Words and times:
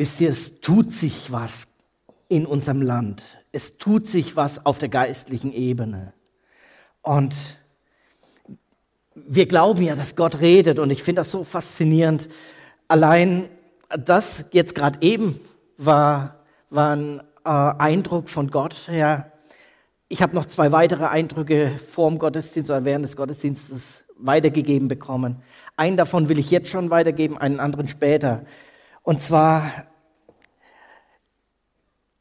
Wisst 0.00 0.18
ihr, 0.22 0.30
es 0.30 0.62
tut 0.62 0.94
sich 0.94 1.30
was 1.30 1.64
in 2.28 2.46
unserem 2.46 2.80
Land. 2.80 3.22
Es 3.52 3.76
tut 3.76 4.06
sich 4.06 4.34
was 4.34 4.64
auf 4.64 4.78
der 4.78 4.88
geistlichen 4.88 5.52
Ebene. 5.52 6.14
Und 7.02 7.34
wir 9.14 9.44
glauben 9.44 9.82
ja, 9.82 9.94
dass 9.94 10.16
Gott 10.16 10.40
redet 10.40 10.78
und 10.78 10.88
ich 10.88 11.02
finde 11.02 11.20
das 11.20 11.30
so 11.30 11.44
faszinierend. 11.44 12.30
Allein 12.88 13.50
das 13.90 14.46
jetzt 14.52 14.74
gerade 14.74 15.02
eben 15.02 15.38
war, 15.76 16.46
war 16.70 16.96
ein 16.96 17.20
äh, 17.44 17.50
Eindruck 17.50 18.30
von 18.30 18.48
Gott 18.48 18.88
her. 18.88 19.30
Ich 20.08 20.22
habe 20.22 20.34
noch 20.34 20.46
zwei 20.46 20.72
weitere 20.72 21.08
Eindrücke 21.08 21.78
vor 21.92 22.08
dem 22.08 22.18
Gottesdienst 22.18 22.70
oder 22.70 22.86
während 22.86 23.04
des 23.04 23.16
Gottesdienstes 23.16 24.02
weitergegeben 24.16 24.88
bekommen. 24.88 25.42
Einen 25.76 25.98
davon 25.98 26.30
will 26.30 26.38
ich 26.38 26.50
jetzt 26.50 26.70
schon 26.70 26.88
weitergeben, 26.88 27.36
einen 27.36 27.60
anderen 27.60 27.86
später. 27.86 28.46
Und 29.02 29.22
zwar, 29.22 29.89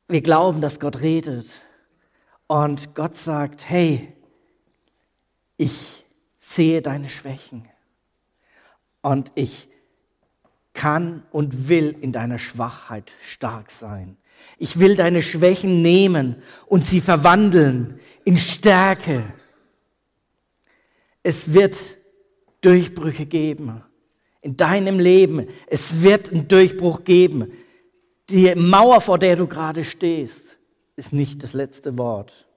wir 0.09 0.22
glauben, 0.22 0.59
dass 0.59 0.80
Gott 0.80 1.02
redet. 1.02 1.48
Und 2.48 2.95
Gott 2.95 3.16
sagt, 3.16 3.70
hey, 3.70 4.12
ich 5.55 6.04
sehe 6.40 6.82
deine 6.82 7.08
Schwächen. 7.08 7.68
Und 9.02 9.32
ich 9.35 9.70
kann 10.73 11.23
und 11.32 11.70
will 11.70 11.95
in 12.02 12.12
deiner 12.12 12.40
Schwachheit 12.40 13.12
stark 13.26 13.72
sein. 13.72 14.18
Ich 14.58 14.80
will 14.80 14.95
deine 14.95 15.22
Schwächen 15.22 15.82
nehmen 15.82 16.41
und 16.66 16.85
sie 16.85 17.02
verwandeln 17.02 17.99
in 18.26 18.38
Stärke. 18.38 19.32
Es 21.21 21.54
wird 21.54 21.77
Durchbrüche 22.62 23.26
geben 23.26 23.84
in 24.41 24.57
deinem 24.57 24.99
Leben. 24.99 25.48
Es 25.68 26.02
wird 26.02 26.32
einen 26.32 26.48
Durchbruch 26.48 27.04
geben. 27.04 27.52
Die 28.29 28.53
Mauer, 28.53 29.01
vor 29.01 29.17
der 29.17 29.35
du 29.35 29.47
gerade 29.47 29.83
stehst, 29.83 30.59
ist 30.95 31.13
nicht 31.13 31.41
das 31.41 31.54
letzte 31.54 31.98
Wort. 31.98 32.48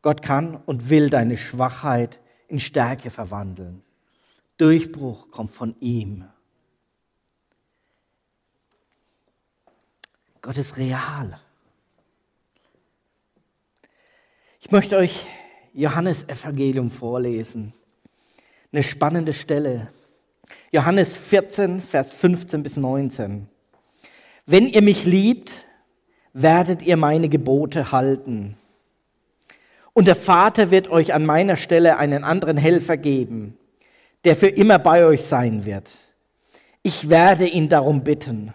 Gott 0.00 0.22
kann 0.22 0.56
und 0.56 0.88
will 0.88 1.10
deine 1.10 1.36
Schwachheit 1.36 2.18
in 2.48 2.58
Stärke 2.58 3.10
verwandeln. 3.10 3.82
Durchbruch 4.56 5.30
kommt 5.30 5.52
von 5.52 5.76
ihm. 5.80 6.24
Gott 10.40 10.56
ist 10.56 10.78
real. 10.78 11.38
Ich 14.60 14.70
möchte 14.70 14.96
euch 14.96 15.26
Johannes 15.74 16.26
Evangelium 16.26 16.90
vorlesen. 16.90 17.74
Eine 18.72 18.82
spannende 18.82 19.34
Stelle. 19.34 19.92
Johannes 20.72 21.14
14, 21.14 21.82
Vers 21.82 22.12
15 22.12 22.62
bis 22.62 22.78
19. 22.78 23.48
Wenn 24.48 24.68
ihr 24.68 24.82
mich 24.82 25.04
liebt, 25.04 25.50
werdet 26.32 26.82
ihr 26.82 26.96
meine 26.96 27.28
Gebote 27.28 27.90
halten. 27.90 28.56
Und 29.92 30.06
der 30.06 30.14
Vater 30.14 30.70
wird 30.70 30.88
euch 30.88 31.12
an 31.12 31.26
meiner 31.26 31.56
Stelle 31.56 31.96
einen 31.96 32.22
anderen 32.22 32.56
Helfer 32.56 32.96
geben, 32.96 33.58
der 34.24 34.36
für 34.36 34.46
immer 34.46 34.78
bei 34.78 35.04
euch 35.04 35.22
sein 35.24 35.64
wird. 35.64 35.90
Ich 36.84 37.10
werde 37.10 37.48
ihn 37.48 37.68
darum 37.68 38.04
bitten. 38.04 38.52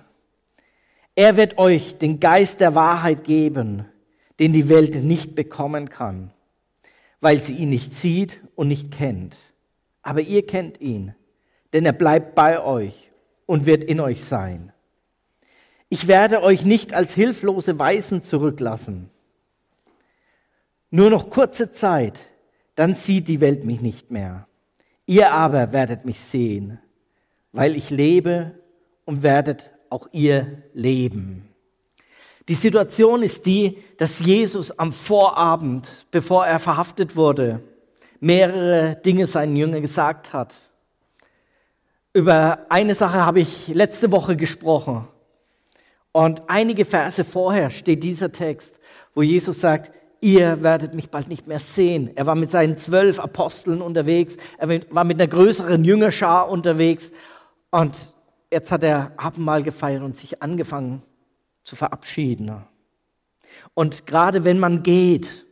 Er 1.15 1.35
wird 1.35 1.57
euch 1.57 1.97
den 1.97 2.21
Geist 2.21 2.61
der 2.61 2.73
Wahrheit 2.73 3.25
geben, 3.25 3.83
den 4.39 4.53
die 4.53 4.69
Welt 4.69 5.03
nicht 5.03 5.35
bekommen 5.35 5.89
kann, 5.89 6.31
weil 7.19 7.41
sie 7.41 7.55
ihn 7.55 7.69
nicht 7.69 7.93
sieht 7.93 8.39
und 8.55 8.69
nicht 8.69 8.91
kennt. 8.91 9.35
Aber 10.03 10.21
ihr 10.21 10.47
kennt 10.47 10.79
ihn, 10.79 11.15
denn 11.73 11.85
er 11.85 11.91
bleibt 11.91 12.33
bei 12.33 12.63
euch 12.63 13.11
und 13.45 13.65
wird 13.65 13.83
in 13.83 13.99
euch 13.99 14.23
sein. 14.23 14.71
Ich 15.93 16.07
werde 16.07 16.41
euch 16.41 16.63
nicht 16.63 16.93
als 16.93 17.13
hilflose 17.13 17.77
Weisen 17.77 18.21
zurücklassen. 18.21 19.09
Nur 20.89 21.09
noch 21.09 21.29
kurze 21.29 21.69
Zeit, 21.71 22.17
dann 22.75 22.95
sieht 22.95 23.27
die 23.27 23.41
Welt 23.41 23.65
mich 23.65 23.81
nicht 23.81 24.09
mehr. 24.09 24.47
Ihr 25.05 25.33
aber 25.33 25.73
werdet 25.73 26.05
mich 26.05 26.21
sehen, 26.21 26.79
weil 27.51 27.75
ich 27.75 27.89
lebe 27.89 28.57
und 29.03 29.21
werdet 29.21 29.69
auch 29.89 30.07
ihr 30.13 30.63
leben. 30.73 31.49
Die 32.47 32.55
Situation 32.55 33.21
ist 33.21 33.45
die, 33.45 33.77
dass 33.97 34.21
Jesus 34.21 34.71
am 34.79 34.93
Vorabend, 34.93 36.07
bevor 36.09 36.45
er 36.45 36.59
verhaftet 36.59 37.17
wurde, 37.17 37.61
mehrere 38.21 38.95
Dinge 38.95 39.27
seinen 39.27 39.57
Jüngern 39.57 39.81
gesagt 39.81 40.31
hat. 40.31 40.55
Über 42.13 42.65
eine 42.69 42.95
Sache 42.95 43.25
habe 43.25 43.41
ich 43.41 43.67
letzte 43.67 44.13
Woche 44.13 44.37
gesprochen. 44.37 45.09
Und 46.11 46.43
einige 46.47 46.85
Verse 46.85 47.23
vorher 47.23 47.69
steht 47.69 48.03
dieser 48.03 48.31
Text, 48.31 48.79
wo 49.15 49.21
Jesus 49.21 49.61
sagt, 49.61 49.91
ihr 50.19 50.61
werdet 50.61 50.93
mich 50.93 51.09
bald 51.09 51.27
nicht 51.27 51.47
mehr 51.47 51.59
sehen. 51.59 52.11
Er 52.15 52.25
war 52.25 52.35
mit 52.35 52.51
seinen 52.51 52.77
zwölf 52.77 53.19
Aposteln 53.19 53.81
unterwegs, 53.81 54.37
er 54.57 54.69
war 54.89 55.03
mit 55.03 55.19
einer 55.19 55.29
größeren 55.29 55.83
Jüngerschar 55.83 56.49
unterwegs 56.49 57.11
und 57.71 57.97
jetzt 58.51 58.71
hat 58.71 58.83
er 58.83 59.13
Abendmahl 59.17 59.63
gefeiert 59.63 60.03
und 60.03 60.17
sich 60.17 60.41
angefangen 60.41 61.01
zu 61.63 61.75
verabschieden. 61.75 62.63
Und 63.73 64.05
gerade 64.05 64.43
wenn 64.43 64.59
man 64.59 64.83
geht, 64.83 65.47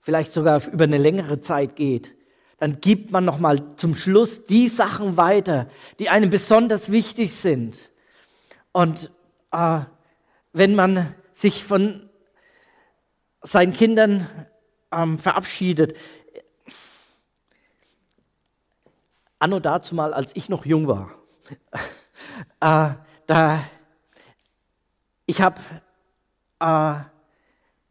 vielleicht 0.00 0.32
sogar 0.32 0.66
über 0.68 0.84
eine 0.84 0.98
längere 0.98 1.40
Zeit 1.40 1.76
geht, 1.76 2.14
dann 2.58 2.80
gibt 2.80 3.10
man 3.10 3.24
noch 3.24 3.38
mal 3.38 3.76
zum 3.76 3.94
Schluss 3.94 4.46
die 4.46 4.68
Sachen 4.68 5.16
weiter, 5.16 5.68
die 5.98 6.08
einem 6.08 6.30
besonders 6.30 6.90
wichtig 6.90 7.34
sind. 7.34 7.90
Und 8.72 9.12
äh, 9.52 9.80
wenn 10.52 10.74
man 10.74 11.14
sich 11.32 11.64
von 11.64 12.08
seinen 13.42 13.72
Kindern 13.72 14.26
ähm, 14.90 15.18
verabschiedet, 15.18 15.96
anno 19.38 19.60
dazu 19.60 19.94
mal, 19.94 20.12
als 20.12 20.34
ich 20.34 20.48
noch 20.48 20.66
jung 20.66 20.88
war, 20.88 21.10
äh, 22.60 22.94
da, 23.26 23.64
ich 25.26 25.40
habe 25.40 25.60
äh, 26.60 26.94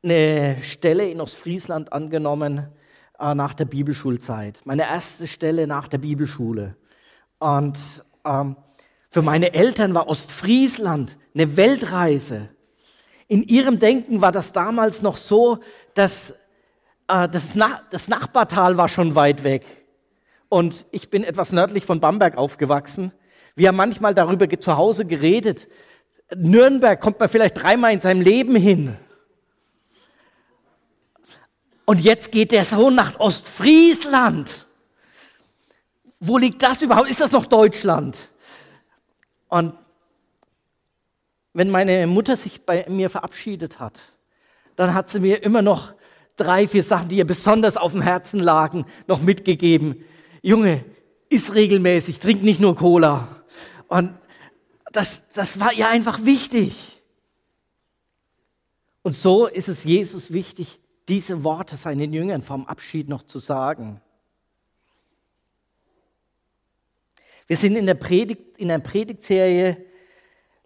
eine 0.04 0.64
Stelle 0.64 1.10
in 1.10 1.22
Ostfriesland 1.22 1.94
angenommen 1.94 2.68
äh, 3.20 3.34
nach 3.34 3.54
der 3.54 3.66
Bibelschulzeit. 3.66 4.60
Meine 4.66 4.84
erste 4.84 5.28
Stelle 5.28 5.68
nach 5.68 5.88
der 5.88 5.98
Bibelschule. 6.00 6.76
Und 7.40 7.78
ähm, 8.26 8.56
für 9.10 9.22
meine 9.22 9.54
Eltern 9.54 9.94
war 9.94 10.08
Ostfriesland 10.08 11.18
eine 11.38 11.56
Weltreise. 11.56 12.50
In 13.28 13.44
ihrem 13.44 13.78
Denken 13.80 14.22
war 14.22 14.32
das 14.32 14.54
damals 14.54 15.02
noch 15.02 15.18
so, 15.18 15.60
dass 15.94 16.32
äh, 17.08 17.30
das, 17.30 17.54
Na 17.54 17.82
das 17.92 18.08
Nachbartal 18.08 18.78
war 18.78 18.90
schon 18.90 19.16
weit 19.16 19.44
weg. 19.44 19.66
Und 20.50 20.86
ich 20.92 21.10
bin 21.10 21.24
etwas 21.24 21.52
nördlich 21.52 21.86
von 21.86 22.00
Bamberg 22.00 22.38
aufgewachsen. 22.38 23.12
Wir 23.56 23.68
haben 23.68 23.76
manchmal 23.76 24.16
darüber 24.16 24.50
zu 24.60 24.78
Hause 24.78 25.06
geredet. 25.06 25.68
Nürnberg 26.36 27.00
kommt 27.00 27.20
man 27.20 27.30
vielleicht 27.30 27.62
dreimal 27.62 27.94
in 27.94 28.02
seinem 28.02 28.22
Leben 28.22 28.56
hin. 28.56 28.98
Und 31.86 32.02
jetzt 32.02 32.32
geht 32.32 32.52
der 32.52 32.66
Sohn 32.66 32.96
nach 32.96 33.20
Ostfriesland. 33.20 34.66
Wo 36.20 36.38
liegt 36.38 36.64
das 36.64 36.82
überhaupt? 36.82 37.10
Ist 37.10 37.22
das 37.22 37.32
noch 37.32 37.46
Deutschland? 37.46 38.18
Und 39.50 39.74
wenn 41.58 41.72
meine 41.72 42.06
Mutter 42.06 42.38
sich 42.38 42.62
bei 42.68 42.86
mir 42.88 43.10
verabschiedet 43.10 43.80
hat, 43.80 43.98
dann 44.76 44.94
hat 44.94 45.10
sie 45.10 45.20
mir 45.20 45.42
immer 45.42 45.64
noch 45.64 45.96
drei, 46.36 46.68
vier 46.68 46.84
Sachen, 46.84 47.10
die 47.10 47.18
ihr 47.18 47.26
besonders 47.26 47.78
auf 47.78 47.94
dem 47.94 48.02
Herzen 48.02 48.40
lagen, 48.40 48.86
noch 49.08 49.24
mitgegeben. 49.24 50.06
Junge, 50.44 50.86
iss 51.30 51.56
regelmäßig, 51.56 52.20
trink 52.20 52.44
nicht 52.44 52.60
nur 52.60 52.76
Cola. 52.76 53.44
Und 53.88 54.14
das, 54.92 55.24
das 55.34 55.60
war 55.60 55.74
ihr 55.74 55.88
einfach 55.88 56.24
wichtig. 56.26 57.02
Und 59.02 59.16
so 59.16 59.48
ist 59.48 59.68
es 59.68 59.84
Jesus 59.84 60.32
wichtig, 60.32 60.80
diese 61.08 61.44
Worte 61.44 61.76
seinen 61.76 62.14
Jüngern 62.14 62.44
vom 62.44 62.68
Abschied 62.68 63.10
noch 63.10 63.24
zu 63.24 63.40
sagen. 63.40 64.00
Wir 67.48 67.58
sind 67.58 67.76
in 67.76 67.88
der, 67.88 67.96
Predigt, 67.96 68.44
in 68.58 68.68
der 68.68 68.78
Predigtserie 68.78 69.88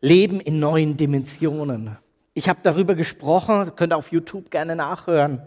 Leben 0.01 0.39
in 0.39 0.59
neuen 0.59 0.97
Dimensionen. 0.97 1.97
Ich 2.33 2.49
habe 2.49 2.59
darüber 2.63 2.95
gesprochen, 2.95 3.71
könnt 3.75 3.93
ihr 3.93 3.97
auf 3.97 4.11
YouTube 4.11 4.49
gerne 4.49 4.75
nachhören. 4.75 5.43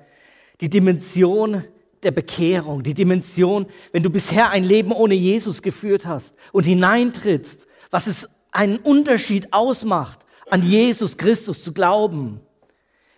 Die 0.60 0.70
Dimension 0.70 1.64
der 2.04 2.12
Bekehrung, 2.12 2.84
die 2.84 2.94
Dimension, 2.94 3.66
wenn 3.92 4.04
du 4.04 4.10
bisher 4.10 4.50
ein 4.50 4.62
Leben 4.62 4.92
ohne 4.92 5.14
Jesus 5.14 5.60
geführt 5.60 6.06
hast 6.06 6.36
und 6.52 6.64
hineintrittst, 6.64 7.66
was 7.90 8.06
es 8.06 8.28
einen 8.52 8.76
Unterschied 8.76 9.52
ausmacht, 9.52 10.20
an 10.50 10.62
Jesus 10.62 11.16
Christus 11.16 11.62
zu 11.62 11.72
glauben. 11.72 12.40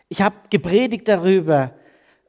Ich 0.09 0.23
habe 0.23 0.37
gepredigt 0.49 1.06
darüber, 1.09 1.73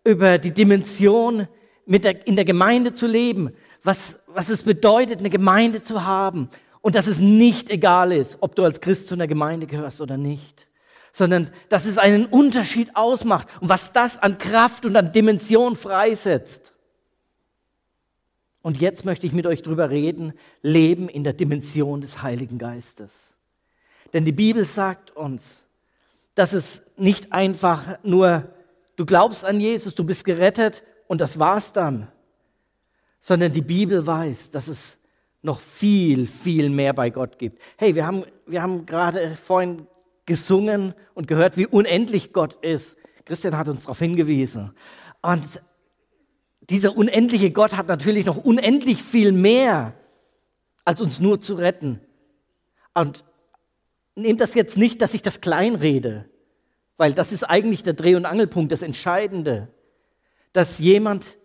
über 0.03 0.37
die 0.37 0.51
Dimension, 0.51 1.47
der, 1.85 2.27
in 2.27 2.35
der 2.35 2.45
Gemeinde 2.45 2.93
zu 2.93 3.07
leben, 3.07 3.51
was, 3.83 4.19
was 4.27 4.49
es 4.49 4.63
bedeutet, 4.63 5.19
eine 5.19 5.29
Gemeinde 5.29 5.83
zu 5.83 6.03
haben 6.03 6.49
und 6.81 6.95
dass 6.95 7.07
es 7.07 7.19
nicht 7.19 7.69
egal 7.69 8.11
ist, 8.11 8.37
ob 8.41 8.55
du 8.55 8.63
als 8.63 8.81
Christ 8.81 9.07
zu 9.07 9.15
einer 9.15 9.27
Gemeinde 9.27 9.67
gehörst 9.67 10.01
oder 10.01 10.17
nicht, 10.17 10.67
sondern 11.11 11.49
dass 11.69 11.85
es 11.85 11.97
einen 11.97 12.25
Unterschied 12.25 12.95
ausmacht 12.95 13.47
und 13.61 13.69
was 13.69 13.93
das 13.93 14.17
an 14.17 14.37
Kraft 14.37 14.85
und 14.85 14.95
an 14.95 15.11
Dimension 15.11 15.75
freisetzt. 15.75 16.73
Und 18.61 18.81
jetzt 18.81 19.05
möchte 19.05 19.25
ich 19.25 19.33
mit 19.33 19.47
euch 19.47 19.61
drüber 19.61 19.89
reden, 19.89 20.33
Leben 20.61 21.09
in 21.09 21.23
der 21.23 21.33
Dimension 21.33 22.01
des 22.01 22.21
Heiligen 22.21 22.57
Geistes. 22.57 23.37
Denn 24.13 24.25
die 24.25 24.31
Bibel 24.31 24.65
sagt 24.65 25.15
uns, 25.15 25.65
dass 26.35 26.53
es 26.53 26.81
nicht 26.97 27.33
einfach 27.33 27.97
nur, 28.03 28.53
du 28.95 29.05
glaubst 29.05 29.43
an 29.43 29.59
Jesus, 29.59 29.95
du 29.95 30.03
bist 30.03 30.23
gerettet 30.25 30.83
und 31.07 31.19
das 31.19 31.39
war's 31.39 31.73
dann, 31.73 32.09
sondern 33.19 33.51
die 33.51 33.61
Bibel 33.61 34.05
weiß, 34.05 34.51
dass 34.51 34.67
es 34.67 34.97
noch 35.47 35.61
viel, 35.61 36.27
viel 36.27 36.69
mehr 36.69 36.93
bei 36.93 37.09
Gott 37.09 37.39
gibt. 37.39 37.59
Hey, 37.77 37.95
wir 37.95 38.05
haben, 38.05 38.23
wir 38.45 38.61
haben 38.61 38.85
gerade 38.85 39.35
vorhin 39.35 39.87
gesungen 40.27 40.93
und 41.15 41.27
gehört, 41.27 41.57
wie 41.57 41.65
unendlich 41.65 42.33
Gott 42.33 42.53
ist. 42.63 42.95
Christian 43.25 43.57
hat 43.57 43.67
uns 43.67 43.83
darauf 43.83 43.97
hingewiesen. 43.97 44.73
Und 45.21 45.61
dieser 46.69 46.95
unendliche 46.95 47.49
Gott 47.49 47.75
hat 47.75 47.87
natürlich 47.87 48.25
noch 48.25 48.37
unendlich 48.37 49.01
viel 49.01 49.31
mehr, 49.31 49.93
als 50.85 51.01
uns 51.01 51.19
nur 51.19 51.41
zu 51.41 51.55
retten. 51.55 52.01
Und 52.93 53.23
nehmt 54.15 54.41
das 54.41 54.53
jetzt 54.53 54.77
nicht, 54.77 55.01
dass 55.01 55.13
ich 55.13 55.21
das 55.21 55.41
kleinrede, 55.41 56.29
weil 56.97 57.13
das 57.13 57.31
ist 57.31 57.43
eigentlich 57.43 57.83
der 57.83 57.93
Dreh- 57.93 58.15
und 58.15 58.25
Angelpunkt, 58.25 58.71
das 58.71 58.81
Entscheidende, 58.81 59.69
dass 60.51 60.79
jemand, 60.79 61.37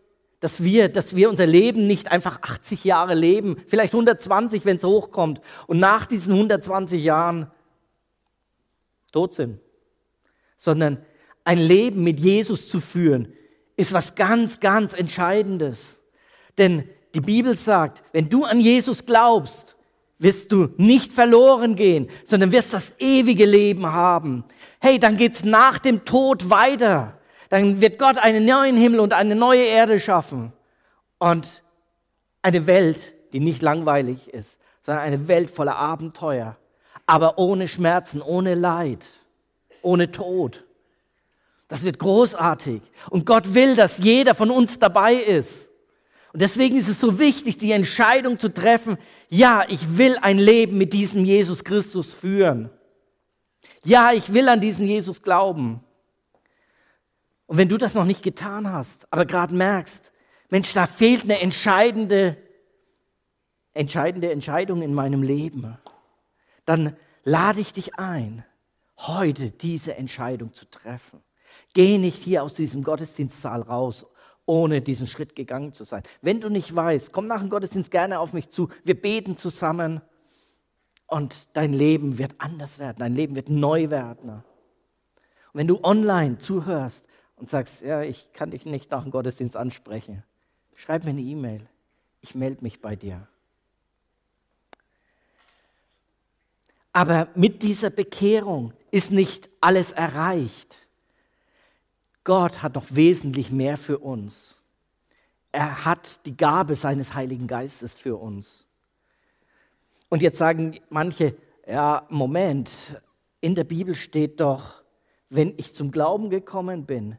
dass 0.42 0.60
wir, 0.60 0.88
dass 0.88 1.14
wir 1.14 1.30
unser 1.30 1.46
Leben 1.46 1.86
nicht 1.86 2.10
einfach 2.10 2.42
80 2.42 2.82
Jahre 2.82 3.14
leben, 3.14 3.62
vielleicht 3.68 3.94
120, 3.94 4.64
wenn 4.64 4.76
es 4.76 4.82
hochkommt, 4.82 5.40
und 5.68 5.78
nach 5.78 6.04
diesen 6.04 6.32
120 6.32 7.00
Jahren 7.00 7.48
tot 9.12 9.34
sind, 9.34 9.60
sondern 10.58 10.98
ein 11.44 11.58
Leben 11.58 12.02
mit 12.02 12.18
Jesus 12.18 12.68
zu 12.68 12.80
führen, 12.80 13.32
ist 13.76 13.92
was 13.92 14.16
ganz, 14.16 14.58
ganz 14.58 14.94
Entscheidendes. 14.94 16.00
Denn 16.58 16.88
die 17.14 17.20
Bibel 17.20 17.56
sagt, 17.56 18.02
wenn 18.12 18.28
du 18.28 18.42
an 18.44 18.58
Jesus 18.58 19.06
glaubst, 19.06 19.76
wirst 20.18 20.50
du 20.50 20.70
nicht 20.76 21.12
verloren 21.12 21.76
gehen, 21.76 22.08
sondern 22.24 22.50
wirst 22.50 22.72
das 22.72 22.92
ewige 22.98 23.46
Leben 23.46 23.86
haben. 23.92 24.42
Hey, 24.80 24.98
dann 24.98 25.16
geht's 25.16 25.44
nach 25.44 25.78
dem 25.78 26.04
Tod 26.04 26.50
weiter. 26.50 27.20
Dann 27.52 27.82
wird 27.82 27.98
Gott 27.98 28.16
einen 28.16 28.46
neuen 28.46 28.78
Himmel 28.78 29.00
und 29.00 29.12
eine 29.12 29.34
neue 29.34 29.62
Erde 29.62 30.00
schaffen. 30.00 30.54
Und 31.18 31.46
eine 32.40 32.66
Welt, 32.66 33.12
die 33.34 33.40
nicht 33.40 33.60
langweilig 33.60 34.28
ist, 34.32 34.56
sondern 34.86 35.04
eine 35.04 35.28
Welt 35.28 35.50
voller 35.50 35.76
Abenteuer, 35.76 36.56
aber 37.04 37.36
ohne 37.36 37.68
Schmerzen, 37.68 38.22
ohne 38.22 38.54
Leid, 38.54 39.04
ohne 39.82 40.10
Tod. 40.10 40.64
Das 41.68 41.84
wird 41.84 41.98
großartig. 41.98 42.80
Und 43.10 43.26
Gott 43.26 43.52
will, 43.52 43.76
dass 43.76 43.98
jeder 43.98 44.34
von 44.34 44.50
uns 44.50 44.78
dabei 44.78 45.12
ist. 45.12 45.68
Und 46.32 46.40
deswegen 46.40 46.78
ist 46.78 46.88
es 46.88 47.00
so 47.00 47.18
wichtig, 47.18 47.58
die 47.58 47.72
Entscheidung 47.72 48.38
zu 48.38 48.48
treffen, 48.48 48.96
ja, 49.28 49.66
ich 49.68 49.98
will 49.98 50.16
ein 50.22 50.38
Leben 50.38 50.78
mit 50.78 50.94
diesem 50.94 51.26
Jesus 51.26 51.62
Christus 51.64 52.14
führen. 52.14 52.70
Ja, 53.84 54.10
ich 54.14 54.32
will 54.32 54.48
an 54.48 54.62
diesen 54.62 54.88
Jesus 54.88 55.20
glauben. 55.20 55.84
Und 57.52 57.58
wenn 57.58 57.68
du 57.68 57.76
das 57.76 57.92
noch 57.92 58.06
nicht 58.06 58.22
getan 58.22 58.72
hast, 58.72 59.06
aber 59.12 59.26
gerade 59.26 59.54
merkst, 59.54 60.10
Mensch, 60.48 60.72
da 60.72 60.86
fehlt 60.86 61.24
eine 61.24 61.38
entscheidende, 61.38 62.38
entscheidende 63.74 64.32
Entscheidung 64.32 64.80
in 64.80 64.94
meinem 64.94 65.22
Leben, 65.22 65.76
dann 66.64 66.96
lade 67.24 67.60
ich 67.60 67.74
dich 67.74 67.98
ein, 67.98 68.42
heute 68.96 69.50
diese 69.50 69.96
Entscheidung 69.96 70.54
zu 70.54 70.64
treffen. 70.64 71.20
Geh 71.74 71.98
nicht 71.98 72.16
hier 72.16 72.42
aus 72.42 72.54
diesem 72.54 72.82
Gottesdienstsaal 72.84 73.60
raus, 73.60 74.06
ohne 74.46 74.80
diesen 74.80 75.06
Schritt 75.06 75.36
gegangen 75.36 75.74
zu 75.74 75.84
sein. 75.84 76.04
Wenn 76.22 76.40
du 76.40 76.48
nicht 76.48 76.74
weißt, 76.74 77.12
komm 77.12 77.26
nach 77.26 77.40
dem 77.40 77.50
Gottesdienst 77.50 77.90
gerne 77.90 78.18
auf 78.18 78.32
mich 78.32 78.48
zu. 78.48 78.70
Wir 78.82 78.98
beten 78.98 79.36
zusammen 79.36 80.00
und 81.06 81.48
dein 81.52 81.74
Leben 81.74 82.16
wird 82.16 82.34
anders 82.38 82.78
werden. 82.78 82.96
Dein 83.00 83.12
Leben 83.12 83.36
wird 83.36 83.50
neu 83.50 83.90
werden. 83.90 84.30
Und 84.30 84.42
wenn 85.52 85.68
du 85.68 85.84
online 85.84 86.38
zuhörst 86.38 87.04
und 87.42 87.50
sagst, 87.50 87.82
ja, 87.82 88.02
ich 88.02 88.32
kann 88.32 88.52
dich 88.52 88.66
nicht 88.66 88.92
nach 88.92 89.02
dem 89.02 89.10
Gottesdienst 89.10 89.56
ansprechen, 89.56 90.22
schreib 90.76 91.02
mir 91.02 91.10
eine 91.10 91.22
E-Mail. 91.22 91.66
Ich 92.20 92.36
melde 92.36 92.62
mich 92.62 92.80
bei 92.80 92.94
dir. 92.94 93.26
Aber 96.92 97.26
mit 97.34 97.64
dieser 97.64 97.90
Bekehrung 97.90 98.72
ist 98.92 99.10
nicht 99.10 99.50
alles 99.60 99.90
erreicht. 99.90 100.76
Gott 102.22 102.62
hat 102.62 102.76
noch 102.76 102.86
wesentlich 102.90 103.50
mehr 103.50 103.76
für 103.76 103.98
uns. 103.98 104.62
Er 105.50 105.84
hat 105.84 106.24
die 106.26 106.36
Gabe 106.36 106.76
seines 106.76 107.12
Heiligen 107.12 107.48
Geistes 107.48 107.92
für 107.92 108.18
uns. 108.18 108.66
Und 110.10 110.22
jetzt 110.22 110.38
sagen 110.38 110.78
manche, 110.90 111.34
ja, 111.66 112.06
Moment, 112.08 112.70
in 113.40 113.56
der 113.56 113.64
Bibel 113.64 113.96
steht 113.96 114.38
doch, 114.38 114.84
wenn 115.28 115.54
ich 115.56 115.74
zum 115.74 115.90
Glauben 115.90 116.30
gekommen 116.30 116.86
bin, 116.86 117.18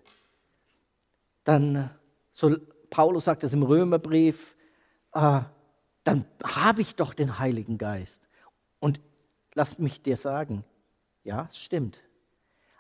dann, 1.44 1.90
so 2.32 2.56
Paulus 2.90 3.26
sagt 3.26 3.44
das 3.44 3.54
im 3.54 3.64
Römerbrief, 3.64 4.56
äh, 5.14 5.42
dann 6.04 6.26
habe 6.44 6.82
ich 6.82 6.96
doch 6.96 7.14
den 7.14 7.40
Heiligen 7.40 7.78
Geist. 7.78 8.28
Und 8.80 9.00
lass 9.54 9.80
mich 9.80 10.02
dir 10.02 10.18
sagen, 10.18 10.64
ja, 11.24 11.48
es 11.50 11.58
stimmt. 11.58 11.98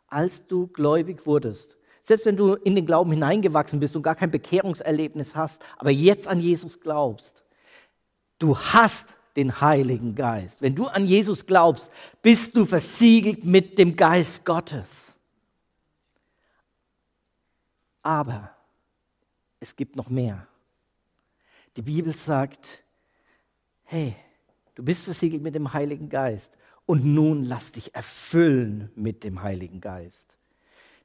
Als 0.07 0.45
du 0.47 0.67
gläubig 0.67 1.25
wurdest, 1.25 1.77
selbst 2.03 2.25
wenn 2.25 2.35
du 2.35 2.55
in 2.55 2.75
den 2.75 2.85
Glauben 2.85 3.11
hineingewachsen 3.11 3.79
bist 3.79 3.95
und 3.95 4.03
gar 4.03 4.15
kein 4.15 4.29
Bekehrungserlebnis 4.29 5.35
hast, 5.35 5.61
aber 5.77 5.89
jetzt 5.89 6.27
an 6.27 6.39
Jesus 6.39 6.79
glaubst, 6.81 7.43
du 8.39 8.57
hast 8.57 9.07
den 9.35 9.61
Heiligen 9.61 10.13
Geist. 10.13 10.61
Wenn 10.61 10.75
du 10.75 10.85
an 10.85 11.05
Jesus 11.07 11.45
glaubst, 11.45 11.89
bist 12.21 12.55
du 12.55 12.65
versiegelt 12.65 13.45
mit 13.45 13.77
dem 13.77 13.95
Geist 13.95 14.45
Gottes. 14.45 15.12
Aber 18.03 18.51
es 19.59 19.75
gibt 19.75 19.95
noch 19.95 20.09
mehr. 20.09 20.45
Die 21.75 21.81
Bibel 21.81 22.15
sagt, 22.15 22.83
hey, 23.85 24.15
du 24.75 24.83
bist 24.83 25.05
versiegelt 25.05 25.41
mit 25.41 25.55
dem 25.55 25.73
Heiligen 25.73 26.09
Geist 26.09 26.51
und 26.85 27.05
nun 27.05 27.43
lass 27.43 27.71
dich 27.71 27.95
erfüllen 27.95 28.91
mit 28.95 29.23
dem 29.23 29.41
Heiligen 29.41 29.81
Geist. 29.81 30.37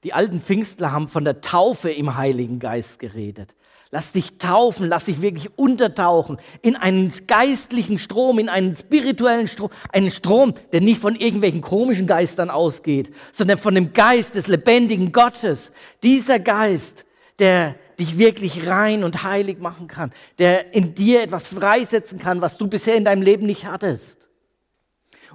Die 0.02 0.12
alten 0.12 0.40
Pfingstler 0.40 0.92
haben 0.92 1.08
von 1.08 1.24
der 1.24 1.40
Taufe 1.40 1.90
im 1.90 2.16
Heiligen 2.16 2.58
Geist 2.58 2.98
geredet. 2.98 3.54
Lass 3.90 4.12
dich 4.12 4.36
taufen, 4.36 4.86
lass 4.86 5.06
dich 5.06 5.22
wirklich 5.22 5.56
untertauchen 5.56 6.38
in 6.60 6.76
einen 6.76 7.12
geistlichen 7.26 7.98
Strom, 7.98 8.38
in 8.38 8.50
einen 8.50 8.76
spirituellen 8.76 9.48
Strom, 9.48 9.70
einen 9.90 10.10
Strom, 10.10 10.52
der 10.72 10.82
nicht 10.82 11.00
von 11.00 11.14
irgendwelchen 11.14 11.62
komischen 11.62 12.06
Geistern 12.06 12.50
ausgeht, 12.50 13.14
sondern 13.32 13.56
von 13.56 13.74
dem 13.74 13.94
Geist 13.94 14.34
des 14.34 14.46
lebendigen 14.46 15.10
Gottes. 15.10 15.72
Dieser 16.02 16.38
Geist, 16.38 17.06
der 17.38 17.76
dich 17.98 18.18
wirklich 18.18 18.68
rein 18.68 19.04
und 19.04 19.22
heilig 19.22 19.58
machen 19.58 19.88
kann, 19.88 20.12
der 20.38 20.74
in 20.74 20.94
dir 20.94 21.22
etwas 21.22 21.46
freisetzen 21.46 22.18
kann, 22.18 22.42
was 22.42 22.58
du 22.58 22.68
bisher 22.68 22.94
in 22.94 23.04
deinem 23.04 23.22
Leben 23.22 23.46
nicht 23.46 23.64
hattest. 23.64 24.28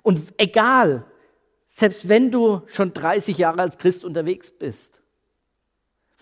Und 0.04 0.22
egal, 0.38 1.06
selbst 1.68 2.08
wenn 2.08 2.30
du 2.30 2.62
schon 2.68 2.94
30 2.94 3.38
Jahre 3.38 3.62
als 3.62 3.80
Christ 3.80 4.06
unterwegs 4.06 4.52
bist. 4.52 5.03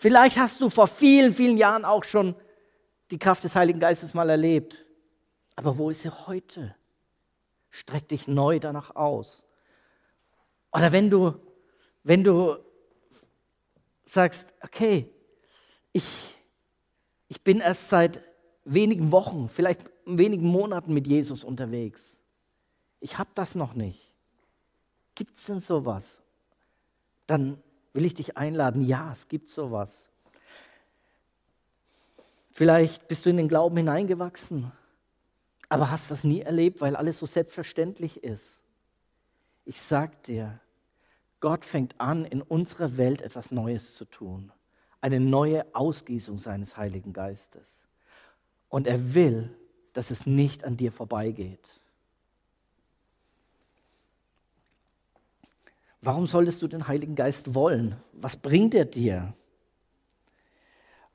Vielleicht 0.01 0.39
hast 0.39 0.59
du 0.59 0.71
vor 0.71 0.87
vielen, 0.87 1.31
vielen 1.31 1.57
Jahren 1.57 1.85
auch 1.85 2.03
schon 2.03 2.33
die 3.11 3.19
Kraft 3.19 3.43
des 3.43 3.55
Heiligen 3.55 3.79
Geistes 3.79 4.15
mal 4.15 4.31
erlebt. 4.31 4.83
Aber 5.55 5.77
wo 5.77 5.91
ist 5.91 6.01
sie 6.01 6.09
heute? 6.09 6.75
Streck 7.69 8.07
dich 8.07 8.27
neu 8.27 8.57
danach 8.57 8.95
aus. 8.95 9.45
Oder 10.71 10.91
wenn 10.91 11.11
du, 11.11 11.35
wenn 12.01 12.23
du 12.23 12.57
sagst, 14.03 14.47
okay, 14.63 15.07
ich, 15.93 16.33
ich 17.27 17.43
bin 17.43 17.59
erst 17.59 17.89
seit 17.89 18.21
wenigen 18.65 19.11
Wochen, 19.11 19.49
vielleicht 19.49 19.81
wenigen 20.07 20.47
Monaten 20.47 20.95
mit 20.95 21.05
Jesus 21.05 21.43
unterwegs. 21.43 22.23
Ich 23.01 23.19
habe 23.19 23.29
das 23.35 23.53
noch 23.53 23.75
nicht. 23.75 24.15
Gibt 25.13 25.37
es 25.37 25.45
denn 25.45 25.59
sowas? 25.59 26.19
Dann 27.27 27.61
will 27.93 28.05
ich 28.05 28.13
dich 28.13 28.37
einladen. 28.37 28.81
Ja, 28.81 29.11
es 29.11 29.27
gibt 29.27 29.49
sowas. 29.49 30.07
Vielleicht 32.51 33.07
bist 33.07 33.25
du 33.25 33.29
in 33.29 33.37
den 33.37 33.47
Glauben 33.47 33.77
hineingewachsen, 33.77 34.71
aber 35.69 35.89
hast 35.89 36.11
das 36.11 36.23
nie 36.23 36.41
erlebt, 36.41 36.81
weil 36.81 36.95
alles 36.95 37.17
so 37.17 37.25
selbstverständlich 37.25 38.23
ist. 38.23 38.61
Ich 39.63 39.81
sag 39.81 40.23
dir, 40.23 40.59
Gott 41.39 41.65
fängt 41.65 41.99
an, 41.99 42.25
in 42.25 42.41
unserer 42.41 42.97
Welt 42.97 43.21
etwas 43.21 43.51
Neues 43.51 43.95
zu 43.95 44.05
tun. 44.05 44.51
Eine 44.99 45.19
neue 45.19 45.65
Ausgießung 45.73 46.39
seines 46.39 46.77
Heiligen 46.77 47.13
Geistes. 47.13 47.81
Und 48.69 48.85
er 48.85 49.15
will, 49.15 49.49
dass 49.93 50.11
es 50.11 50.25
nicht 50.25 50.63
an 50.63 50.77
dir 50.77 50.91
vorbeigeht. 50.91 51.80
Warum 56.01 56.25
solltest 56.25 56.61
du 56.61 56.67
den 56.67 56.87
Heiligen 56.87 57.15
Geist 57.15 57.53
wollen? 57.53 57.95
Was 58.13 58.35
bringt 58.35 58.73
er 58.73 58.85
dir? 58.85 59.33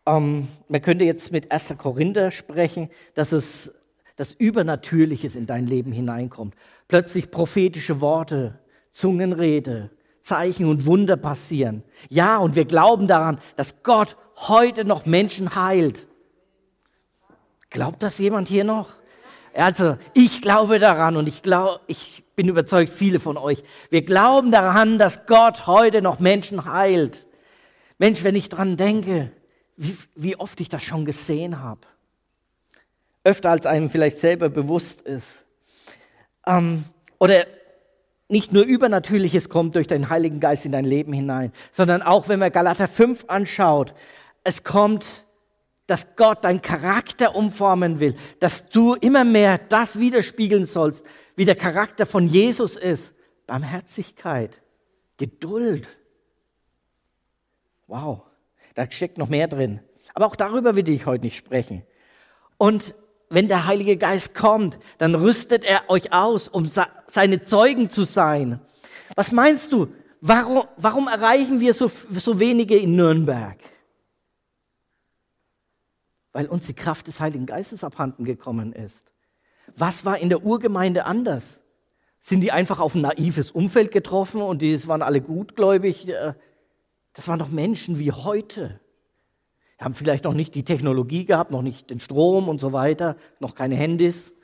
Ähm, 0.06 0.46
man 0.68 0.80
könnte 0.80 1.04
jetzt 1.04 1.32
mit 1.32 1.50
1. 1.50 1.74
Korinther 1.76 2.30
sprechen, 2.30 2.88
dass 3.14 3.32
es 3.32 3.72
das 4.14 4.32
Übernatürliches 4.32 5.34
in 5.34 5.46
dein 5.46 5.66
Leben 5.66 5.90
hineinkommt. 5.90 6.54
Plötzlich 6.86 7.30
prophetische 7.32 8.00
Worte, 8.00 8.60
Zungenrede, 8.92 9.90
Zeichen 10.22 10.66
und 10.66 10.86
Wunder 10.86 11.16
passieren. 11.16 11.82
Ja, 12.08 12.38
und 12.38 12.54
wir 12.54 12.64
glauben 12.64 13.08
daran, 13.08 13.40
dass 13.56 13.82
Gott 13.82 14.16
heute 14.36 14.84
noch 14.84 15.04
Menschen 15.04 15.56
heilt. 15.56 16.06
Glaubt 17.70 18.02
das 18.02 18.18
jemand 18.18 18.48
hier 18.48 18.64
noch? 18.64 18.94
Also, 19.56 19.96
ich 20.12 20.42
glaube 20.42 20.78
daran 20.78 21.16
und 21.16 21.26
ich 21.28 21.42
glaube, 21.42 21.80
ich 21.86 22.24
bin 22.36 22.48
überzeugt, 22.48 22.92
viele 22.92 23.18
von 23.18 23.38
euch. 23.38 23.62
Wir 23.88 24.04
glauben 24.04 24.50
daran, 24.50 24.98
dass 24.98 25.26
Gott 25.26 25.66
heute 25.66 26.02
noch 26.02 26.18
Menschen 26.18 26.70
heilt. 26.70 27.26
Mensch, 27.98 28.22
wenn 28.22 28.34
ich 28.34 28.50
dran 28.50 28.76
denke, 28.76 29.32
wie, 29.76 29.96
wie 30.14 30.36
oft 30.36 30.60
ich 30.60 30.68
das 30.68 30.82
schon 30.82 31.06
gesehen 31.06 31.60
habe. 31.60 31.80
Öfter 33.24 33.50
als 33.50 33.64
einem 33.64 33.88
vielleicht 33.88 34.18
selber 34.18 34.50
bewusst 34.50 35.00
ist. 35.00 35.46
Ähm, 36.46 36.84
oder 37.18 37.46
nicht 38.28 38.52
nur 38.52 38.64
Übernatürliches 38.64 39.48
kommt 39.48 39.74
durch 39.74 39.86
den 39.86 40.10
Heiligen 40.10 40.38
Geist 40.38 40.66
in 40.66 40.72
dein 40.72 40.84
Leben 40.84 41.12
hinein, 41.12 41.52
sondern 41.72 42.02
auch, 42.02 42.28
wenn 42.28 42.40
man 42.40 42.52
Galater 42.52 42.88
5 42.88 43.24
anschaut, 43.28 43.94
es 44.44 44.64
kommt, 44.64 45.25
dass 45.86 46.16
Gott 46.16 46.44
deinen 46.44 46.62
Charakter 46.62 47.34
umformen 47.34 48.00
will, 48.00 48.16
dass 48.40 48.68
du 48.68 48.94
immer 48.94 49.24
mehr 49.24 49.58
das 49.58 49.98
widerspiegeln 49.98 50.64
sollst, 50.64 51.04
wie 51.36 51.44
der 51.44 51.54
Charakter 51.54 52.06
von 52.06 52.26
Jesus 52.26 52.76
ist. 52.76 53.14
Barmherzigkeit, 53.46 54.60
Geduld. 55.16 55.86
Wow. 57.86 58.22
Da 58.74 58.90
steckt 58.90 59.16
noch 59.16 59.28
mehr 59.28 59.48
drin. 59.48 59.80
Aber 60.14 60.26
auch 60.26 60.36
darüber 60.36 60.76
will 60.76 60.88
ich 60.88 61.06
heute 61.06 61.24
nicht 61.24 61.36
sprechen. 61.36 61.82
Und 62.58 62.94
wenn 63.28 63.48
der 63.48 63.66
Heilige 63.66 63.96
Geist 63.96 64.34
kommt, 64.34 64.78
dann 64.98 65.14
rüstet 65.14 65.64
er 65.64 65.88
euch 65.88 66.12
aus, 66.12 66.48
um 66.48 66.70
seine 67.08 67.42
Zeugen 67.42 67.90
zu 67.90 68.04
sein. 68.04 68.60
Was 69.14 69.32
meinst 69.32 69.72
du? 69.72 69.88
Warum, 70.20 70.64
warum 70.76 71.08
erreichen 71.08 71.60
wir 71.60 71.74
so, 71.74 71.90
so 72.10 72.40
wenige 72.40 72.76
in 72.76 72.96
Nürnberg? 72.96 73.56
Weil 76.36 76.48
uns 76.48 76.66
die 76.66 76.74
Kraft 76.74 77.06
des 77.06 77.18
Heiligen 77.18 77.46
Geistes 77.46 77.82
abhanden 77.82 78.26
gekommen 78.26 78.74
ist. 78.74 79.10
Was 79.74 80.04
war 80.04 80.18
in 80.18 80.28
der 80.28 80.44
Urgemeinde 80.44 81.06
anders? 81.06 81.62
Sind 82.20 82.42
die 82.42 82.52
einfach 82.52 82.78
auf 82.78 82.94
ein 82.94 83.00
naives 83.00 83.50
Umfeld 83.50 83.90
getroffen 83.90 84.42
und 84.42 84.60
die 84.60 84.86
waren 84.86 85.00
alle 85.00 85.22
gutgläubig? 85.22 86.06
Äh, 86.06 86.34
das 87.14 87.26
waren 87.26 87.38
doch 87.38 87.48
Menschen 87.48 87.98
wie 87.98 88.12
heute. 88.12 88.78
Die 89.80 89.84
haben 89.84 89.94
vielleicht 89.94 90.24
noch 90.24 90.34
nicht 90.34 90.54
die 90.54 90.62
Technologie 90.62 91.24
gehabt, 91.24 91.52
noch 91.52 91.62
nicht 91.62 91.88
den 91.88 92.00
Strom 92.00 92.50
und 92.50 92.60
so 92.60 92.74
weiter, 92.74 93.16
noch 93.40 93.54
keine 93.54 93.76
Handys. 93.76 94.34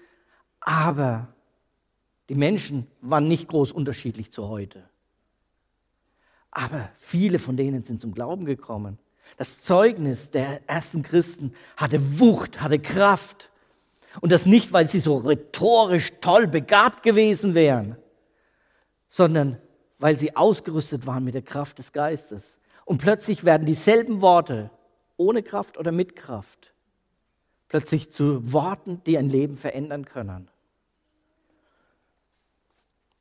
Aber 0.61 1.35
die 2.31 2.35
Menschen 2.37 2.87
waren 3.03 3.29
nicht 3.29 3.49
groß 3.49 3.71
unterschiedlich 3.71 4.33
zu 4.33 4.49
heute. 4.49 4.89
Aber 6.51 6.89
viele 6.97 7.39
von 7.39 7.59
denen 7.59 7.85
sind 7.85 8.01
zum 8.01 8.15
Glauben 8.15 8.47
gekommen. 8.47 8.99
Das 9.37 9.63
Zeugnis 9.63 10.31
der 10.31 10.61
ersten 10.69 11.03
Christen 11.03 11.55
hatte 11.77 12.21
Wucht, 12.21 12.61
hatte 12.61 12.79
Kraft. 12.79 13.51
Und 14.21 14.31
das 14.31 14.47
nicht, 14.47 14.73
weil 14.73 14.89
sie 14.89 15.01
so 15.01 15.17
rhetorisch 15.17 16.13
toll 16.21 16.47
begabt 16.47 17.03
gewesen 17.03 17.55
wären, 17.55 17.97
sondern 19.09 19.59
weil 19.99 20.19
sie 20.19 20.37
ausgerüstet 20.37 21.07
waren 21.07 21.25
mit 21.25 21.35
der 21.35 21.43
Kraft 21.43 21.79
des 21.79 21.93
Geistes. 21.93 22.59
Und 22.85 22.99
plötzlich 22.99 23.45
werden 23.45 23.67
dieselben 23.67 24.21
Worte, 24.21 24.71
ohne 25.17 25.43
Kraft 25.43 25.79
oder 25.79 25.93
mit 25.93 26.17
Kraft, 26.17 26.75
plötzlich 27.69 28.13
zu 28.13 28.53
Worten, 28.53 29.01
die 29.07 29.17
ein 29.17 29.31
Leben 29.31 29.57
verändern 29.57 30.05
können. 30.05 30.49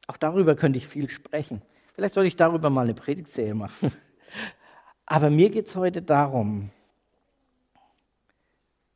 Auch 0.07 0.17
darüber 0.17 0.55
könnte 0.55 0.77
ich 0.77 0.87
viel 0.87 1.09
sprechen. 1.09 1.61
Vielleicht 1.93 2.15
sollte 2.15 2.27
ich 2.27 2.35
darüber 2.35 2.69
mal 2.69 2.81
eine 2.81 2.93
Predigtserie 2.93 3.53
machen. 3.53 3.93
Aber 5.11 5.29
mir 5.29 5.49
geht 5.49 5.67
es 5.67 5.75
heute 5.75 6.01
darum, 6.01 6.69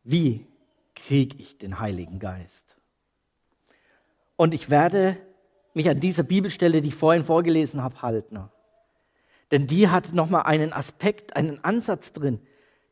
wie 0.06 0.48
kriege 0.96 1.36
ich 1.38 1.58
den 1.58 1.82
Heiligen 1.82 2.20
Geist? 2.20 2.78
Und 4.38 4.54
ich 4.54 4.70
werde 4.70 5.18
mich 5.74 5.90
an 5.90 6.00
dieser 6.00 6.24
Bibelstelle, 6.24 6.80
die 6.80 6.88
ich 6.88 6.96
vorhin 6.96 7.26
vorgelesen 7.26 7.84
habe, 7.84 8.02
halten. 8.02 8.40
Denn 9.52 9.68
die 9.68 9.90
hat 9.90 10.14
nochmal 10.14 10.44
einen 10.44 10.72
Aspekt, 10.72 11.36
einen 11.36 11.62
Ansatz 11.66 12.14
drin, 12.14 12.40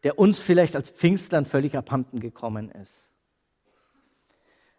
der 0.03 0.20
uns 0.20 0.42
vielleicht 0.42 0.75
als 0.75 0.89
Pfingstlern 0.89 1.46
völlig 1.46 1.77
abhanden 1.77 2.20
gekommen 2.20 2.72
ist. 2.72 3.10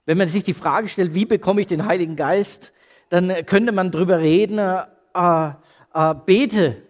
Wenn 0.05 0.19
man 0.19 0.29
sich 0.29 0.45
die 0.45 0.53
Frage 0.53 0.91
stellt, 0.91 1.15
wie 1.15 1.25
bekomme 1.25 1.63
ich 1.63 1.67
den 1.67 1.87
Heiligen 1.87 2.15
Geist, 2.15 2.75
dann 3.09 3.47
könnte 3.47 3.73
man 3.73 3.91
darüber 3.91 4.19
reden, 4.19 4.59
äh, 4.59 5.53
äh, 5.95 6.15
bete. 6.27 6.83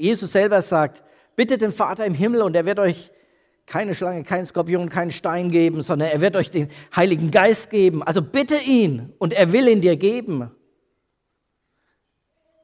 Jesus 0.00 0.32
selber 0.32 0.62
sagt, 0.62 1.02
bittet 1.36 1.62
den 1.62 1.72
Vater 1.72 2.06
im 2.06 2.14
Himmel 2.14 2.42
und 2.42 2.56
er 2.56 2.66
wird 2.66 2.78
euch 2.78 3.10
keine 3.66 3.94
Schlange, 3.94 4.24
keinen 4.24 4.46
Skorpion, 4.46 4.88
keinen 4.88 5.10
Stein 5.10 5.50
geben, 5.50 5.82
sondern 5.82 6.08
er 6.08 6.20
wird 6.20 6.36
euch 6.36 6.50
den 6.50 6.68
Heiligen 6.94 7.30
Geist 7.30 7.70
geben. 7.70 8.02
Also 8.02 8.22
bitte 8.22 8.56
ihn 8.56 9.12
und 9.18 9.32
er 9.32 9.52
will 9.52 9.68
ihn 9.68 9.80
dir 9.80 9.96
geben 9.96 10.50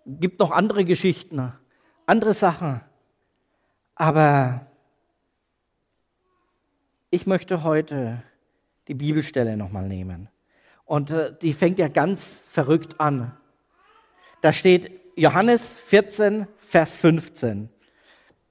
gibt 0.06 0.38
noch 0.38 0.50
andere 0.50 0.84
Geschichten, 0.84 1.52
andere 2.06 2.34
Sachen. 2.34 2.80
Aber 3.94 4.66
ich 7.10 7.26
möchte 7.26 7.64
heute 7.64 8.22
die 8.88 8.94
Bibelstelle 8.94 9.56
nochmal 9.56 9.88
nehmen. 9.88 10.28
Und 10.84 11.10
äh, 11.10 11.34
die 11.42 11.52
fängt 11.52 11.78
ja 11.78 11.88
ganz 11.88 12.42
verrückt 12.48 13.00
an. 13.00 13.36
Da 14.42 14.52
steht 14.52 14.90
Johannes 15.16 15.74
14, 15.74 16.46
Vers 16.76 16.94
15. 16.96 17.70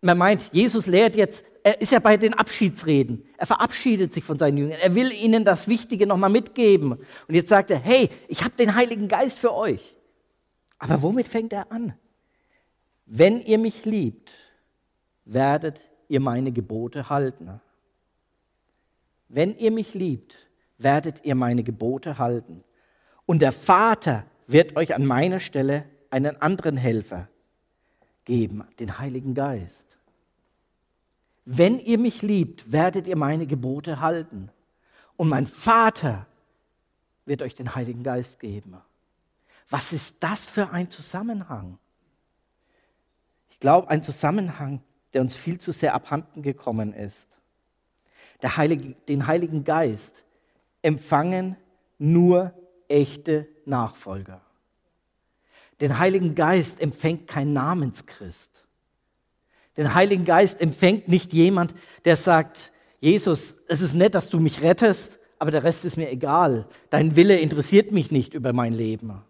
Man 0.02 0.18
meint, 0.18 0.50
Jesus 0.52 0.88
lehrt 0.88 1.16
jetzt, 1.16 1.46
er 1.62 1.80
ist 1.80 1.92
ja 1.92 2.00
bei 2.00 2.18
den 2.18 2.34
Abschiedsreden. 2.34 3.24
Er 3.38 3.46
verabschiedet 3.46 4.16
sich 4.16 4.24
von 4.24 4.40
seinen 4.40 4.58
Jüngern. 4.58 4.80
Er 4.82 4.96
will 4.96 5.12
ihnen 5.12 5.46
das 5.46 5.68
Wichtige 5.68 6.08
nochmal 6.08 6.32
mitgeben. 6.32 6.94
Und 6.94 7.36
jetzt 7.36 7.50
sagt 7.50 7.70
er, 7.70 7.78
hey, 7.78 8.10
ich 8.28 8.44
habe 8.44 8.56
den 8.56 8.74
Heiligen 8.74 9.08
Geist 9.10 9.38
für 9.38 9.54
euch. 9.54 9.96
Aber 10.80 11.04
womit 11.04 11.28
fängt 11.28 11.54
er 11.54 11.72
an? 11.72 11.94
Wenn 13.06 13.42
ihr 13.42 13.60
mich 13.60 13.86
liebt, 13.86 14.32
werdet 15.26 15.80
ihr 16.08 16.20
meine 16.20 16.52
Gebote 16.52 17.10
halten. 17.10 17.62
Wenn 19.30 19.56
ihr 19.56 19.70
mich 19.70 19.94
liebt, 19.94 20.36
werdet 20.80 21.24
ihr 21.26 21.36
meine 21.36 21.62
Gebote 21.62 22.18
halten. 22.18 22.64
Und 23.28 23.44
der 23.44 23.52
Vater 23.52 24.26
wird 24.48 24.78
euch 24.78 24.96
an 24.96 25.06
meiner 25.06 25.40
Stelle 25.40 25.86
einen 26.10 26.42
anderen 26.42 26.76
Helfer 26.76 27.30
geben, 28.26 28.64
den 28.80 29.00
Heiligen 29.00 29.34
Geist. 29.34 29.98
Wenn 31.46 31.80
ihr 31.80 32.00
mich 32.00 32.22
liebt, 32.22 32.72
werdet 32.72 33.08
ihr 33.08 33.16
meine 33.16 33.46
Gebote 33.46 34.02
halten. 34.02 34.50
Und 35.16 35.30
mein 35.30 35.48
Vater 35.48 36.26
wird 37.26 37.42
euch 37.42 37.56
den 37.56 37.76
Heiligen 37.76 38.04
Geist 38.04 38.40
geben. 38.40 38.78
Was 39.70 39.94
ist 39.94 40.18
das 40.20 40.46
für 40.46 40.72
ein 40.72 40.90
Zusammenhang? 40.90 41.78
Ich 43.50 43.60
glaube, 43.60 43.90
ein 43.90 44.04
Zusammenhang, 44.04 44.82
der 45.14 45.22
uns 45.22 45.36
viel 45.36 45.60
zu 45.60 45.72
sehr 45.72 45.94
abhanden 45.94 46.42
gekommen 46.42 46.94
ist. 46.94 47.38
Heilige, 48.44 48.96
den 49.08 49.26
Heiligen 49.26 49.64
Geist 49.64 50.24
empfangen 50.82 51.56
nur 51.98 52.54
echte 52.88 53.48
Nachfolger. 53.66 54.45
Den 55.82 56.00
Heiligen 56.00 56.36
Geist 56.36 56.80
empfängt 56.80 57.28
kein 57.28 57.54
Namenschrist. 57.54 58.64
Den 59.78 59.94
Heiligen 59.94 60.24
Geist 60.24 60.62
empfängt 60.62 61.08
nicht 61.08 61.34
jemand, 61.34 61.74
der 62.06 62.16
sagt, 62.16 62.72
Jesus, 63.02 63.56
es 63.68 63.82
ist 63.82 63.94
nett, 63.94 64.16
dass 64.16 64.30
du 64.30 64.40
mich 64.40 64.62
rettest, 64.62 65.20
aber 65.38 65.52
der 65.52 65.64
Rest 65.64 65.84
ist 65.84 65.98
mir 65.98 66.10
egal. 66.10 66.66
Dein 66.90 67.16
Wille 67.16 67.38
interessiert 67.38 67.92
mich 67.92 68.10
nicht 68.10 68.34
über 68.34 68.54
mein 68.54 68.74
Leben. 68.74 69.22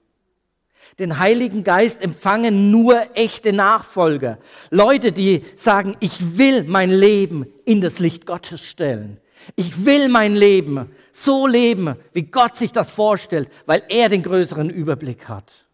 Den 1.00 1.18
Heiligen 1.18 1.64
Geist 1.64 2.02
empfangen 2.02 2.70
nur 2.70 3.18
echte 3.18 3.52
Nachfolger. 3.52 4.38
Leute, 4.70 5.12
die 5.12 5.44
sagen, 5.56 5.98
ich 6.00 6.38
will 6.38 6.64
mein 6.64 6.92
Leben 6.92 7.48
in 7.66 7.82
das 7.82 7.98
Licht 7.98 8.28
Gottes 8.28 8.64
stellen. 8.64 9.20
Ich 9.56 9.86
will 9.86 10.10
mein 10.10 10.36
Leben 10.36 10.90
so 11.12 11.48
leben, 11.48 11.96
wie 12.14 12.24
Gott 12.24 12.56
sich 12.56 12.72
das 12.72 12.90
vorstellt, 12.90 13.50
weil 13.66 13.84
er 13.90 14.10
den 14.10 14.24
größeren 14.24 14.70
Überblick 14.70 15.28
hat. 15.28 15.65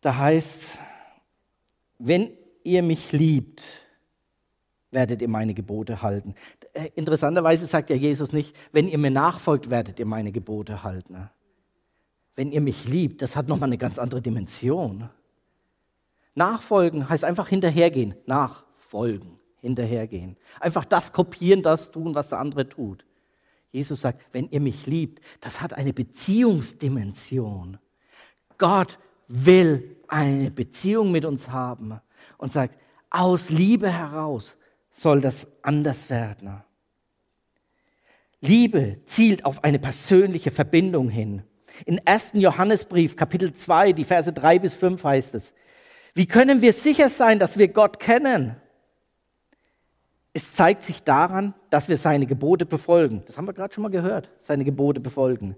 Da 0.00 0.16
heißt, 0.16 0.78
wenn 1.98 2.30
ihr 2.62 2.82
mich 2.82 3.12
liebt, 3.12 3.62
werdet 4.90 5.20
ihr 5.20 5.28
meine 5.28 5.54
Gebote 5.54 6.02
halten. 6.02 6.34
äh, 6.72 6.90
interessanterweise 6.94 7.66
sagt 7.66 7.90
ja 7.90 7.96
Jesus 7.96 8.32
nicht, 8.32 8.54
wenn 8.72 8.88
ihr 8.88 8.98
mir 8.98 9.10
nachfolgt, 9.10 9.70
werdet 9.70 9.98
ihr 9.98 10.06
meine 10.06 10.32
Gebote 10.32 10.82
halten. 10.82 11.28
Wenn 12.36 12.52
ihr 12.52 12.60
mich 12.60 12.84
liebt, 12.84 13.20
das 13.20 13.36
hat 13.36 13.48
nochmal 13.48 13.68
eine 13.68 13.78
ganz 13.78 13.98
andere 13.98 14.22
Dimension. 14.22 15.10
Nachfolgen 16.34 17.08
heißt 17.08 17.24
einfach 17.24 17.48
hinterhergehen. 17.48 18.14
Nachfolgen, 18.26 19.40
hinterhergehen. 19.60 20.36
Einfach 20.60 20.84
das 20.84 21.12
kopieren, 21.12 21.62
das 21.62 21.90
tun, 21.90 22.14
was 22.14 22.28
der 22.28 22.38
andere 22.38 22.68
tut. 22.68 23.04
Jesus 23.72 24.00
sagt, 24.00 24.24
wenn 24.32 24.48
ihr 24.50 24.60
mich 24.60 24.86
liebt, 24.86 25.20
das 25.40 25.60
hat 25.60 25.74
eine 25.74 25.92
Beziehungsdimension. 25.92 27.78
Gott 28.56 28.98
will 29.28 29.96
eine 30.08 30.50
Beziehung 30.50 31.12
mit 31.12 31.24
uns 31.24 31.50
haben 31.50 32.00
und 32.38 32.52
sagt, 32.52 32.78
aus 33.10 33.50
Liebe 33.50 33.90
heraus 33.90 34.56
soll 34.90 35.20
das 35.20 35.46
anders 35.62 36.10
werden. 36.10 36.62
Liebe 38.40 39.00
zielt 39.04 39.44
auf 39.44 39.64
eine 39.64 39.78
persönliche 39.78 40.50
Verbindung 40.50 41.08
hin. 41.08 41.42
In 41.84 42.00
1. 42.04 42.32
Johannesbrief, 42.34 43.16
Kapitel 43.16 43.52
2, 43.52 43.92
die 43.92 44.04
Verse 44.04 44.32
3 44.32 44.58
bis 44.58 44.74
5 44.74 45.02
heißt 45.02 45.34
es, 45.34 45.52
wie 46.14 46.26
können 46.26 46.62
wir 46.62 46.72
sicher 46.72 47.08
sein, 47.08 47.38
dass 47.38 47.58
wir 47.58 47.68
Gott 47.68 48.00
kennen? 48.00 48.56
Es 50.32 50.52
zeigt 50.52 50.82
sich 50.82 51.02
daran, 51.02 51.54
dass 51.70 51.88
wir 51.88 51.96
seine 51.96 52.26
Gebote 52.26 52.66
befolgen. 52.66 53.22
Das 53.26 53.36
haben 53.36 53.46
wir 53.46 53.52
gerade 53.52 53.74
schon 53.74 53.82
mal 53.82 53.90
gehört, 53.90 54.30
seine 54.38 54.64
Gebote 54.64 55.00
befolgen. 55.00 55.56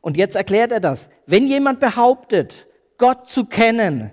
Und 0.00 0.16
jetzt 0.16 0.36
erklärt 0.36 0.72
er 0.72 0.80
das. 0.80 1.08
Wenn 1.26 1.48
jemand 1.48 1.80
behauptet, 1.80 2.66
Gott 2.98 3.28
zu 3.28 3.44
kennen, 3.44 4.12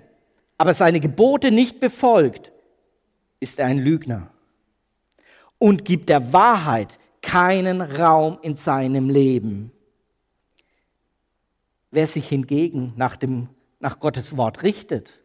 aber 0.58 0.74
seine 0.74 1.00
Gebote 1.00 1.50
nicht 1.50 1.80
befolgt, 1.80 2.52
ist 3.40 3.58
er 3.58 3.66
ein 3.66 3.78
Lügner 3.78 4.30
und 5.58 5.84
gibt 5.84 6.08
der 6.08 6.32
Wahrheit 6.32 6.98
keinen 7.20 7.80
Raum 7.80 8.38
in 8.42 8.56
seinem 8.56 9.08
Leben. 9.08 9.72
Wer 11.90 12.06
sich 12.06 12.28
hingegen 12.28 12.92
nach, 12.96 13.16
dem, 13.16 13.48
nach 13.78 14.00
Gottes 14.00 14.36
Wort 14.36 14.62
richtet, 14.62 15.22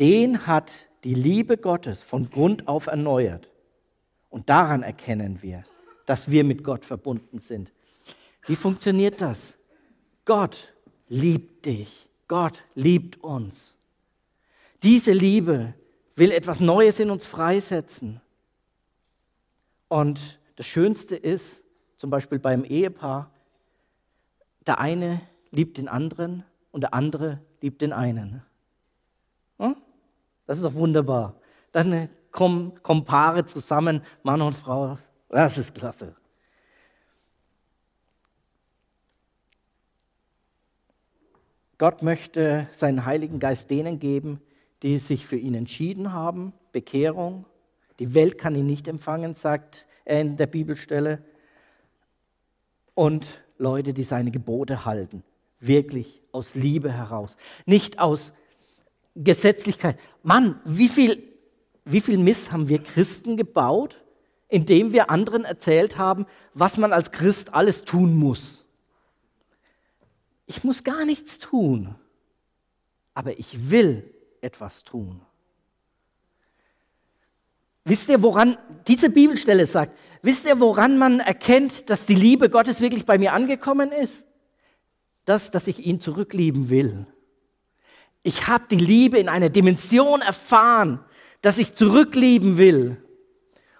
den 0.00 0.46
hat 0.46 0.72
die 1.04 1.14
Liebe 1.14 1.56
Gottes 1.56 2.02
von 2.02 2.30
Grund 2.30 2.68
auf 2.68 2.86
erneuert. 2.86 3.48
Und 4.30 4.48
daran 4.48 4.82
erkennen 4.82 5.42
wir, 5.42 5.64
dass 6.06 6.30
wir 6.30 6.44
mit 6.44 6.64
Gott 6.64 6.84
verbunden 6.84 7.38
sind. 7.38 7.72
Wie 8.46 8.56
funktioniert 8.56 9.20
das? 9.20 9.56
Gott 10.24 10.74
liebt 11.08 11.66
dich. 11.66 12.03
Gott 12.28 12.62
liebt 12.74 13.22
uns. 13.22 13.76
Diese 14.82 15.12
Liebe 15.12 15.74
will 16.16 16.30
etwas 16.30 16.60
Neues 16.60 17.00
in 17.00 17.10
uns 17.10 17.26
freisetzen. 17.26 18.20
Und 19.88 20.38
das 20.56 20.66
Schönste 20.66 21.16
ist, 21.16 21.62
zum 21.96 22.10
Beispiel 22.10 22.38
beim 22.38 22.64
Ehepaar, 22.64 23.30
der 24.66 24.78
eine 24.78 25.20
liebt 25.50 25.78
den 25.78 25.88
anderen 25.88 26.44
und 26.70 26.82
der 26.82 26.94
andere 26.94 27.40
liebt 27.60 27.80
den 27.82 27.92
einen. 27.92 28.42
Hm? 29.58 29.76
Das 30.46 30.58
ist 30.58 30.64
doch 30.64 30.74
wunderbar. 30.74 31.34
Dann 31.72 32.08
kommen, 32.30 32.82
kommen 32.82 33.04
Paare 33.04 33.46
zusammen, 33.46 34.02
Mann 34.22 34.42
und 34.42 34.54
Frau. 34.54 34.98
Das 35.28 35.56
ist 35.56 35.74
klasse. 35.74 36.14
Gott 41.78 42.02
möchte 42.02 42.68
seinen 42.72 43.04
Heiligen 43.04 43.38
Geist 43.38 43.70
denen 43.70 43.98
geben, 43.98 44.40
die 44.82 44.98
sich 44.98 45.26
für 45.26 45.36
ihn 45.36 45.54
entschieden 45.54 46.12
haben, 46.12 46.52
Bekehrung. 46.72 47.46
Die 47.98 48.14
Welt 48.14 48.38
kann 48.38 48.54
ihn 48.54 48.66
nicht 48.66 48.86
empfangen, 48.86 49.34
sagt 49.34 49.86
er 50.04 50.20
in 50.20 50.36
der 50.36 50.46
Bibelstelle. 50.46 51.22
Und 52.94 53.26
Leute, 53.58 53.92
die 53.92 54.04
seine 54.04 54.30
Gebote 54.30 54.84
halten, 54.84 55.24
wirklich 55.58 56.22
aus 56.32 56.54
Liebe 56.54 56.92
heraus, 56.92 57.36
nicht 57.66 57.98
aus 57.98 58.32
Gesetzlichkeit. 59.16 59.98
Mann, 60.22 60.60
wie 60.64 60.88
viel, 60.88 61.22
wie 61.84 62.00
viel 62.00 62.18
Mist 62.18 62.52
haben 62.52 62.68
wir 62.68 62.82
Christen 62.82 63.36
gebaut, 63.36 64.00
indem 64.48 64.92
wir 64.92 65.10
anderen 65.10 65.44
erzählt 65.44 65.98
haben, 65.98 66.26
was 66.52 66.76
man 66.76 66.92
als 66.92 67.10
Christ 67.10 67.54
alles 67.54 67.84
tun 67.84 68.14
muss. 68.14 68.63
Ich 70.46 70.64
muss 70.64 70.84
gar 70.84 71.04
nichts 71.04 71.38
tun, 71.38 71.94
aber 73.14 73.38
ich 73.38 73.70
will 73.70 74.12
etwas 74.40 74.84
tun. 74.84 75.20
Wisst 77.84 78.08
ihr, 78.08 78.22
woran 78.22 78.56
diese 78.86 79.10
Bibelstelle 79.10 79.66
sagt? 79.66 79.98
Wisst 80.22 80.46
ihr, 80.46 80.58
woran 80.58 80.96
man 80.96 81.20
erkennt, 81.20 81.90
dass 81.90 82.06
die 82.06 82.14
Liebe 82.14 82.48
Gottes 82.48 82.80
wirklich 82.80 83.04
bei 83.04 83.18
mir 83.18 83.34
angekommen 83.34 83.92
ist? 83.92 84.24
Das, 85.26 85.50
dass 85.50 85.66
ich 85.66 85.84
ihn 85.86 86.00
zurücklieben 86.00 86.70
will. 86.70 87.06
Ich 88.22 88.46
habe 88.48 88.64
die 88.70 88.76
Liebe 88.76 89.18
in 89.18 89.28
einer 89.28 89.50
Dimension 89.50 90.22
erfahren, 90.22 91.04
dass 91.42 91.58
ich 91.58 91.74
zurücklieben 91.74 92.56
will. 92.56 93.02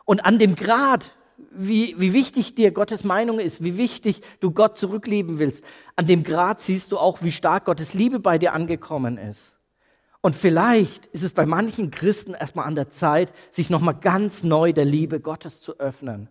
Und 0.05 0.27
an 0.27 0.39
dem 0.39 0.55
Grad, 0.55 1.17
wie, 1.57 1.95
wie 1.99 2.13
wichtig 2.13 2.55
dir 2.55 2.71
Gottes 2.71 3.05
Meinung 3.05 3.39
ist, 3.39 3.63
wie 3.65 3.77
wichtig 3.77 4.21
du 4.41 4.51
Gott 4.51 4.79
zurücklieben 4.79 5.39
willst, 5.39 5.65
an 5.97 6.07
dem 6.07 6.25
Grad 6.25 6.61
siehst 6.61 6.93
du 6.93 6.99
auch, 6.99 7.23
wie 7.23 7.33
stark 7.33 7.67
Gottes 7.67 7.95
Liebe 7.95 8.21
bei 8.21 8.39
dir 8.39 8.53
angekommen 8.53 9.19
ist. 9.19 9.57
Und 10.21 10.35
vielleicht 10.35 11.07
ist 11.07 11.23
es 11.23 11.33
bei 11.33 11.47
manchen 11.47 11.91
Christen 11.91 12.35
erstmal 12.35 12.67
an 12.67 12.75
der 12.75 12.91
Zeit, 12.91 13.33
sich 13.53 13.71
nochmal 13.71 13.95
ganz 14.01 14.43
neu 14.43 14.73
der 14.73 14.85
Liebe 14.87 15.21
Gottes 15.21 15.61
zu 15.61 15.79
öffnen. 15.79 16.29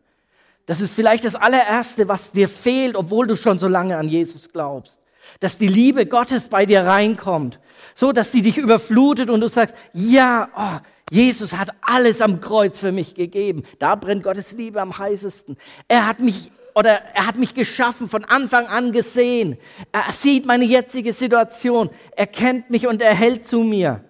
Das 0.65 0.81
ist 0.81 0.95
vielleicht 0.95 1.25
das 1.25 1.35
allererste, 1.35 2.07
was 2.07 2.31
dir 2.31 2.49
fehlt, 2.49 2.95
obwohl 2.95 3.27
du 3.27 3.35
schon 3.35 3.59
so 3.59 3.67
lange 3.67 3.97
an 3.97 4.07
Jesus 4.07 4.49
glaubst 4.49 4.99
dass 5.39 5.57
die 5.57 5.67
Liebe 5.67 6.05
Gottes 6.05 6.47
bei 6.47 6.65
dir 6.65 6.85
reinkommt, 6.85 7.59
so 7.95 8.11
dass 8.11 8.31
sie 8.31 8.41
dich 8.41 8.57
überflutet 8.57 9.29
und 9.29 9.41
du 9.41 9.47
sagst, 9.47 9.75
ja, 9.93 10.49
oh, 10.55 10.85
Jesus 11.13 11.53
hat 11.53 11.69
alles 11.81 12.21
am 12.21 12.41
Kreuz 12.41 12.79
für 12.79 12.91
mich 12.91 13.13
gegeben. 13.13 13.61
Da 13.77 13.93
brennt 13.93 14.23
Gottes 14.23 14.51
Liebe 14.53 14.81
am 14.81 14.97
heißesten. 14.97 15.57
Er 15.87 16.07
hat 16.07 16.19
mich 16.19 16.51
oder 16.73 16.89
er 17.13 17.27
hat 17.27 17.35
mich 17.35 17.53
geschaffen, 17.53 18.09
von 18.09 18.25
Anfang 18.25 18.65
an 18.65 18.91
gesehen. 18.91 19.59
Er 19.91 20.11
sieht 20.11 20.47
meine 20.47 20.65
jetzige 20.65 21.13
Situation. 21.13 21.91
Er 22.15 22.25
kennt 22.25 22.71
mich 22.71 22.87
und 22.87 22.99
er 22.99 23.13
hält 23.13 23.45
zu 23.45 23.59
mir. 23.59 24.03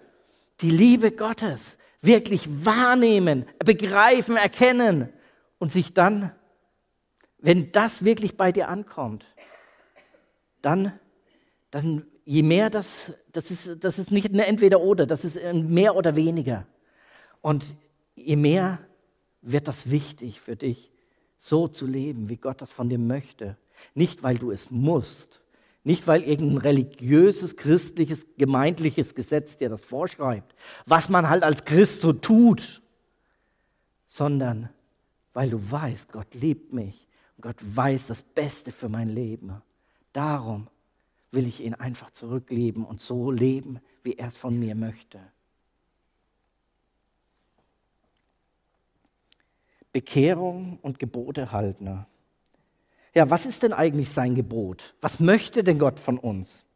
Die 0.62 0.70
Liebe 0.70 1.10
Gottes 1.10 1.76
wirklich 2.00 2.48
wahrnehmen, 2.64 3.44
begreifen, 3.62 4.38
erkennen 4.38 5.10
und 5.58 5.72
sich 5.72 5.92
dann, 5.92 6.32
wenn 7.36 7.70
das 7.70 8.06
wirklich 8.06 8.38
bei 8.38 8.50
dir 8.50 8.70
ankommt, 8.70 9.26
dann 10.62 10.98
dann 11.70 12.06
je 12.24 12.42
mehr 12.42 12.70
das, 12.70 13.12
das 13.32 13.50
ist, 13.50 13.84
das 13.84 13.98
ist 13.98 14.10
nicht 14.10 14.32
eine 14.32 14.46
Entweder-Oder, 14.46 15.04
das 15.06 15.24
ist 15.24 15.38
mehr 15.52 15.96
oder 15.96 16.16
weniger. 16.16 16.66
Und 17.44 17.76
je 18.16 18.36
mehr 18.36 18.78
wird 19.42 19.68
das 19.68 19.90
wichtig 19.90 20.40
für 20.40 20.56
dich, 20.56 20.90
so 21.36 21.68
zu 21.68 21.86
leben, 21.86 22.30
wie 22.30 22.38
Gott 22.38 22.62
das 22.62 22.72
von 22.72 22.88
dir 22.88 22.98
möchte. 22.98 23.58
Nicht, 23.92 24.22
weil 24.22 24.38
du 24.38 24.50
es 24.50 24.70
musst, 24.70 25.42
nicht, 25.82 26.06
weil 26.06 26.22
irgendein 26.22 26.56
religiöses, 26.56 27.56
christliches, 27.56 28.26
gemeindliches 28.38 29.14
Gesetz 29.14 29.58
dir 29.58 29.68
das 29.68 29.84
vorschreibt, 29.84 30.54
was 30.86 31.10
man 31.10 31.28
halt 31.28 31.42
als 31.42 31.66
Christ 31.66 32.00
so 32.00 32.14
tut, 32.14 32.80
sondern 34.06 34.70
weil 35.34 35.50
du 35.50 35.70
weißt, 35.70 36.12
Gott 36.12 36.34
liebt 36.34 36.72
mich 36.72 37.06
und 37.36 37.42
Gott 37.42 37.56
weiß 37.60 38.06
das 38.06 38.22
Beste 38.22 38.72
für 38.72 38.88
mein 38.88 39.10
Leben. 39.10 39.60
Darum 40.14 40.68
will 41.30 41.46
ich 41.46 41.60
ihn 41.62 41.74
einfach 41.74 42.10
zurückleben 42.10 42.86
und 42.86 43.02
so 43.02 43.30
leben, 43.30 43.80
wie 44.02 44.14
er 44.14 44.28
es 44.28 44.36
von 44.38 44.58
mir 44.58 44.74
möchte. 44.74 45.20
Bekehrung 49.94 50.78
und 50.82 50.98
Gebote 50.98 51.52
halten. 51.52 52.04
Ja, 53.14 53.30
was 53.30 53.46
ist 53.46 53.62
denn 53.62 53.72
eigentlich 53.72 54.10
sein 54.10 54.34
Gebot? 54.34 54.94
Was 55.00 55.20
möchte 55.20 55.64
denn 55.64 55.78
Gott 55.78 55.98
von 55.98 56.18
uns? 56.18 56.66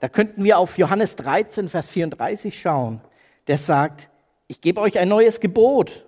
Da 0.00 0.08
könnten 0.08 0.42
wir 0.42 0.58
auf 0.58 0.78
Johannes 0.78 1.14
13, 1.14 1.68
Vers 1.68 1.88
34 1.88 2.60
schauen. 2.60 3.00
Der 3.46 3.58
sagt, 3.58 4.10
ich 4.48 4.60
gebe 4.60 4.80
euch 4.80 4.98
ein 4.98 5.08
neues 5.08 5.38
Gebot. 5.38 6.04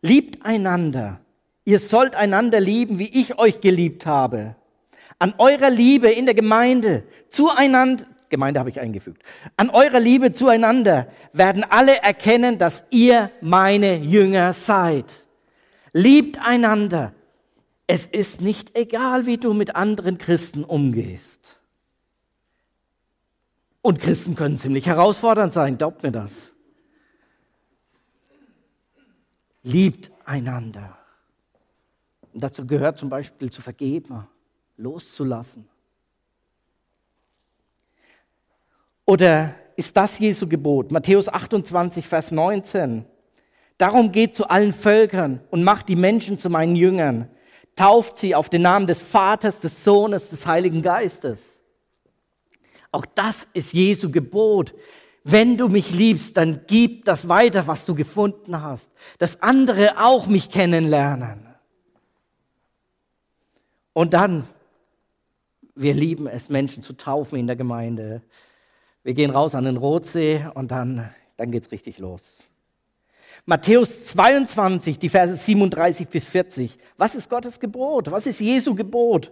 Liebt 0.00 0.46
einander. 0.46 1.20
Ihr 1.66 1.80
sollt 1.80 2.16
einander 2.16 2.60
lieben, 2.60 2.98
wie 2.98 3.20
ich 3.20 3.38
euch 3.38 3.60
geliebt 3.60 4.06
habe 4.06 4.56
an 5.18 5.34
eurer 5.38 5.70
Liebe 5.70 6.10
in 6.10 6.26
der 6.26 6.34
Gemeinde 6.34 7.04
zueinander, 7.30 8.04
Gemeinde 8.28 8.60
habe 8.60 8.70
ich 8.70 8.80
eingefügt, 8.80 9.22
an 9.56 9.70
eurer 9.70 10.00
Liebe 10.00 10.32
zueinander 10.32 11.06
werden 11.32 11.64
alle 11.68 12.02
erkennen, 12.02 12.58
dass 12.58 12.84
ihr 12.90 13.30
meine 13.40 13.96
Jünger 13.96 14.52
seid. 14.52 15.06
Liebt 15.96 16.38
einander. 16.38 17.14
Es 17.86 18.06
ist 18.06 18.40
nicht 18.40 18.76
egal, 18.76 19.26
wie 19.26 19.38
du 19.38 19.54
mit 19.54 19.76
anderen 19.76 20.18
Christen 20.18 20.64
umgehst. 20.64 21.60
Und 23.80 24.00
Christen 24.00 24.34
können 24.34 24.58
ziemlich 24.58 24.86
herausfordernd 24.86 25.52
sein, 25.52 25.78
glaubt 25.78 26.02
mir 26.02 26.10
das. 26.10 26.52
liebt 29.66 30.12
einander. 30.24 30.96
Und 32.32 32.42
dazu 32.42 32.66
gehört 32.66 32.98
zum 32.98 33.08
Beispiel 33.08 33.50
zu 33.50 33.62
vergeben, 33.62 34.26
loszulassen. 34.76 35.68
Oder 39.04 39.54
ist 39.76 39.96
das 39.96 40.18
Jesu 40.18 40.48
Gebot? 40.48 40.92
Matthäus 40.92 41.28
28, 41.28 42.06
Vers 42.06 42.30
19. 42.30 43.04
Darum 43.78 44.10
geht 44.12 44.34
zu 44.34 44.48
allen 44.48 44.72
Völkern 44.72 45.40
und 45.50 45.62
macht 45.62 45.88
die 45.88 45.96
Menschen 45.96 46.38
zu 46.38 46.48
meinen 46.48 46.76
Jüngern. 46.76 47.28
Tauft 47.74 48.18
sie 48.18 48.34
auf 48.34 48.48
den 48.48 48.62
Namen 48.62 48.86
des 48.86 49.02
Vaters, 49.02 49.60
des 49.60 49.84
Sohnes, 49.84 50.30
des 50.30 50.46
Heiligen 50.46 50.80
Geistes. 50.80 51.60
Auch 52.90 53.04
das 53.14 53.46
ist 53.52 53.74
Jesu 53.74 54.10
Gebot. 54.10 54.74
Wenn 55.22 55.58
du 55.58 55.68
mich 55.68 55.90
liebst, 55.90 56.36
dann 56.36 56.62
gib 56.66 57.04
das 57.04 57.28
weiter, 57.28 57.66
was 57.66 57.84
du 57.84 57.94
gefunden 57.94 58.62
hast, 58.62 58.90
dass 59.18 59.42
andere 59.42 59.98
auch 59.98 60.26
mich 60.26 60.48
kennenlernen. 60.48 61.46
Und 63.92 64.14
dann, 64.14 64.44
wir 65.74 65.94
lieben 65.94 66.26
es, 66.26 66.48
Menschen 66.48 66.82
zu 66.82 66.94
taufen 66.94 67.38
in 67.38 67.46
der 67.46 67.56
Gemeinde. 67.56 68.22
Wir 69.02 69.14
gehen 69.14 69.30
raus 69.30 69.54
an 69.54 69.64
den 69.64 69.76
Rotsee 69.76 70.46
und 70.54 70.70
dann, 70.70 71.10
dann 71.36 71.52
es 71.52 71.70
richtig 71.72 71.98
los. 71.98 72.38
Matthäus 73.48 74.04
22, 74.06 74.98
die 74.98 75.08
Verse 75.08 75.36
37 75.36 76.08
bis 76.08 76.24
40. 76.24 76.76
Was 76.96 77.14
ist 77.14 77.30
Gottes 77.30 77.60
Gebot? 77.60 78.10
Was 78.10 78.26
ist 78.26 78.40
Jesu 78.40 78.74
Gebot? 78.74 79.30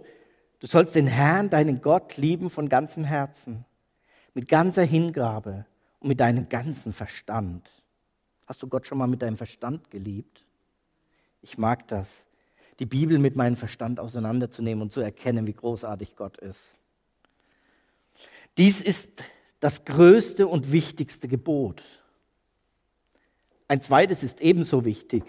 Du 0.59 0.67
sollst 0.67 0.95
den 0.95 1.05
Herrn, 1.05 1.49
deinen 1.49 1.81
Gott, 1.81 2.15
lieben 2.15 2.49
von 2.49 2.69
ganzem 2.69 3.03
Herzen, 3.03 3.65
mit 4.33 4.47
ganzer 4.47 4.83
Hingabe 4.83 5.65
und 5.99 6.07
mit 6.07 6.21
deinem 6.21 6.47
ganzen 6.47 6.93
Verstand. 6.93 7.69
Hast 8.47 8.63
du 8.63 8.67
Gott 8.67 8.87
schon 8.87 8.97
mal 8.97 9.07
mit 9.07 9.21
deinem 9.21 9.35
Verstand 9.35 9.91
geliebt? 9.91 10.45
Ich 11.41 11.57
mag 11.57 11.85
das, 11.89 12.25
die 12.79 12.85
Bibel 12.85 13.19
mit 13.19 13.35
meinem 13.35 13.57
Verstand 13.57 13.99
auseinanderzunehmen 13.99 14.81
und 14.81 14.93
zu 14.93 15.01
erkennen, 15.01 15.45
wie 15.45 15.53
großartig 15.53 16.15
Gott 16.15 16.37
ist. 16.37 16.77
Dies 18.57 18.81
ist 18.81 19.25
das 19.59 19.83
größte 19.83 20.47
und 20.47 20.71
wichtigste 20.71 21.27
Gebot. 21.27 21.83
Ein 23.67 23.81
zweites 23.81 24.23
ist 24.23 24.41
ebenso 24.41 24.85
wichtig. 24.85 25.23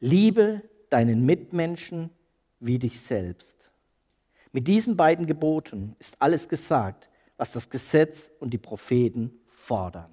Liebe 0.00 0.62
deinen 0.88 1.24
Mitmenschen 1.24 2.10
wie 2.58 2.78
dich 2.78 3.00
selbst. 3.00 3.70
Mit 4.52 4.66
diesen 4.66 4.96
beiden 4.96 5.26
Geboten 5.26 5.94
ist 5.98 6.16
alles 6.20 6.48
gesagt, 6.48 7.08
was 7.36 7.52
das 7.52 7.70
Gesetz 7.70 8.30
und 8.40 8.50
die 8.50 8.58
Propheten 8.58 9.30
fordern. 9.46 10.10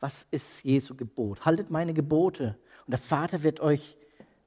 Was 0.00 0.26
ist 0.30 0.62
Jesu 0.62 0.94
Gebot? 0.94 1.46
Haltet 1.46 1.70
meine 1.70 1.94
Gebote 1.94 2.58
und 2.84 2.90
der 2.90 2.98
Vater 2.98 3.42
wird 3.42 3.60
euch 3.60 3.96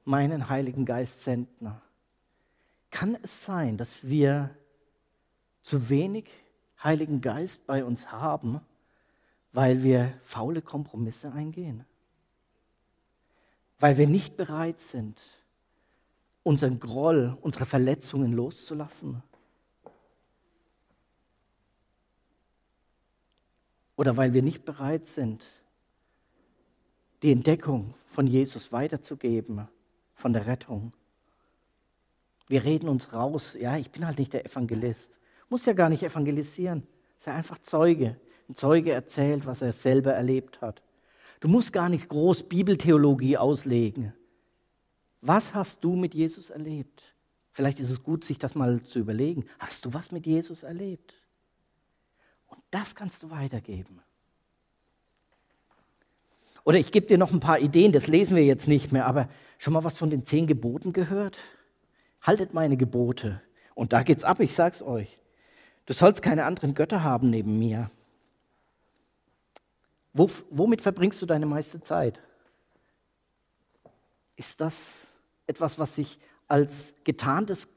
meinen 0.04 0.48
Heiligen 0.48 0.84
Geist 0.84 1.24
senden. 1.24 1.72
Kann 2.90 3.18
es 3.22 3.44
sein, 3.44 3.76
dass 3.76 4.08
wir 4.08 4.56
zu 5.62 5.90
wenig 5.90 6.30
Heiligen 6.82 7.20
Geist 7.20 7.66
bei 7.66 7.84
uns 7.84 8.12
haben 8.12 8.60
weil 9.52 9.82
wir 9.82 10.18
faule 10.22 10.62
Kompromisse 10.62 11.32
eingehen. 11.32 11.84
Weil 13.78 13.96
wir 13.96 14.06
nicht 14.06 14.36
bereit 14.36 14.80
sind, 14.80 15.20
unseren 16.42 16.78
Groll, 16.78 17.36
unsere 17.40 17.66
Verletzungen 17.66 18.32
loszulassen. 18.32 19.22
Oder 23.96 24.16
weil 24.16 24.32
wir 24.32 24.42
nicht 24.42 24.64
bereit 24.64 25.06
sind, 25.06 25.44
die 27.22 27.32
Entdeckung 27.32 27.94
von 28.06 28.26
Jesus 28.26 28.72
weiterzugeben, 28.72 29.68
von 30.14 30.32
der 30.32 30.46
Rettung. 30.46 30.92
Wir 32.48 32.64
reden 32.64 32.88
uns 32.88 33.12
raus, 33.12 33.56
ja, 33.58 33.76
ich 33.76 33.90
bin 33.90 34.06
halt 34.06 34.18
nicht 34.18 34.32
der 34.32 34.46
Evangelist. 34.46 35.18
Muss 35.48 35.66
ja 35.66 35.72
gar 35.72 35.88
nicht 35.88 36.02
evangelisieren, 36.02 36.86
sei 37.18 37.32
einfach 37.32 37.58
Zeuge. 37.58 38.18
Ein 38.50 38.56
Zeuge 38.56 38.90
erzählt, 38.90 39.46
was 39.46 39.62
er 39.62 39.72
selber 39.72 40.12
erlebt 40.12 40.60
hat. 40.60 40.82
Du 41.38 41.46
musst 41.46 41.72
gar 41.72 41.88
nicht 41.88 42.08
groß 42.08 42.48
Bibeltheologie 42.48 43.36
auslegen. 43.36 44.12
Was 45.20 45.54
hast 45.54 45.84
du 45.84 45.94
mit 45.94 46.14
Jesus 46.14 46.50
erlebt? 46.50 47.14
Vielleicht 47.52 47.78
ist 47.78 47.90
es 47.90 48.02
gut, 48.02 48.24
sich 48.24 48.40
das 48.40 48.56
mal 48.56 48.82
zu 48.82 48.98
überlegen. 48.98 49.44
Hast 49.60 49.84
du 49.84 49.94
was 49.94 50.10
mit 50.10 50.26
Jesus 50.26 50.64
erlebt? 50.64 51.14
Und 52.48 52.60
das 52.72 52.96
kannst 52.96 53.22
du 53.22 53.30
weitergeben. 53.30 54.00
Oder 56.64 56.78
ich 56.78 56.90
gebe 56.90 57.06
dir 57.06 57.18
noch 57.18 57.30
ein 57.30 57.38
paar 57.38 57.60
Ideen, 57.60 57.92
das 57.92 58.08
lesen 58.08 58.34
wir 58.34 58.44
jetzt 58.44 58.66
nicht 58.66 58.90
mehr, 58.90 59.06
aber 59.06 59.28
schon 59.58 59.74
mal 59.74 59.84
was 59.84 59.96
von 59.96 60.10
den 60.10 60.26
zehn 60.26 60.48
Geboten 60.48 60.92
gehört? 60.92 61.38
Haltet 62.20 62.52
meine 62.52 62.76
Gebote. 62.76 63.40
Und 63.76 63.92
da 63.92 64.02
geht's 64.02 64.24
ab, 64.24 64.40
ich 64.40 64.54
sag's 64.54 64.82
euch. 64.82 65.20
Du 65.86 65.94
sollst 65.94 66.20
keine 66.20 66.46
anderen 66.46 66.74
Götter 66.74 67.04
haben 67.04 67.30
neben 67.30 67.56
mir. 67.56 67.92
Wo, 70.12 70.30
womit 70.50 70.82
verbringst 70.82 71.20
du 71.22 71.26
deine 71.26 71.46
meiste 71.46 71.80
Zeit? 71.80 72.20
Ist 74.36 74.60
das 74.60 75.06
etwas, 75.46 75.78
was 75.78 75.96
sich 75.96 76.18
als 76.48 76.94
getarntes 77.04 77.68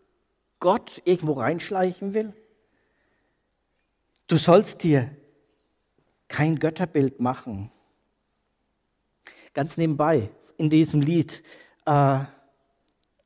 Gott 0.59 1.01
irgendwo 1.05 1.33
reinschleichen 1.33 2.13
will? 2.13 2.33
Du 4.27 4.37
sollst 4.37 4.83
dir 4.83 5.15
kein 6.27 6.57
Götterbild 6.57 7.19
machen. 7.19 7.71
Ganz 9.53 9.77
nebenbei, 9.77 10.29
in 10.57 10.69
diesem 10.69 11.01
Lied 11.01 11.43
äh, 11.85 12.19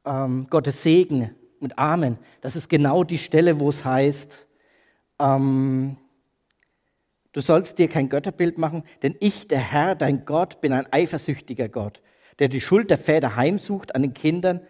ähm, 0.03 0.47
Gottes 0.49 0.83
Segen 0.83 1.33
mit 1.59 1.77
Amen, 1.77 2.17
das 2.41 2.55
ist 2.55 2.69
genau 2.69 3.03
die 3.03 3.17
Stelle, 3.17 3.59
wo 3.59 3.69
es 3.69 3.85
heißt, 3.85 4.45
ähm, 5.19 5.97
Du 7.37 7.43
sollst 7.43 7.77
dir 7.77 7.87
kein 7.87 8.09
Götterbild 8.09 8.57
machen, 8.57 8.81
denn 9.03 9.13
ich, 9.19 9.47
der 9.47 9.59
Herr, 9.59 9.93
dein 9.93 10.25
Gott, 10.25 10.59
bin 10.59 10.73
ein 10.73 10.91
eifersüchtiger 10.91 11.69
Gott, 11.69 12.01
der 12.39 12.47
die 12.47 12.59
Schuld 12.59 12.89
der 12.89 12.97
Väter 12.97 13.35
heimsucht 13.35 13.93
an 13.93 14.01
den 14.01 14.15
Kindern 14.15 14.61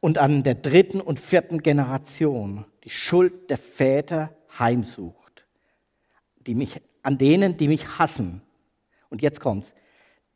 und 0.00 0.16
an 0.16 0.42
der 0.42 0.54
dritten 0.54 1.02
und 1.02 1.20
vierten 1.20 1.62
Generation. 1.62 2.64
Die 2.84 2.88
Schuld 2.88 3.50
der 3.50 3.58
Väter 3.58 4.34
heimsucht. 4.58 5.44
Die 6.46 6.54
mich, 6.54 6.80
an 7.02 7.18
denen, 7.18 7.58
die 7.58 7.68
mich 7.68 7.98
hassen. 7.98 8.40
Und 9.10 9.20
jetzt 9.20 9.40
kommt's. 9.40 9.74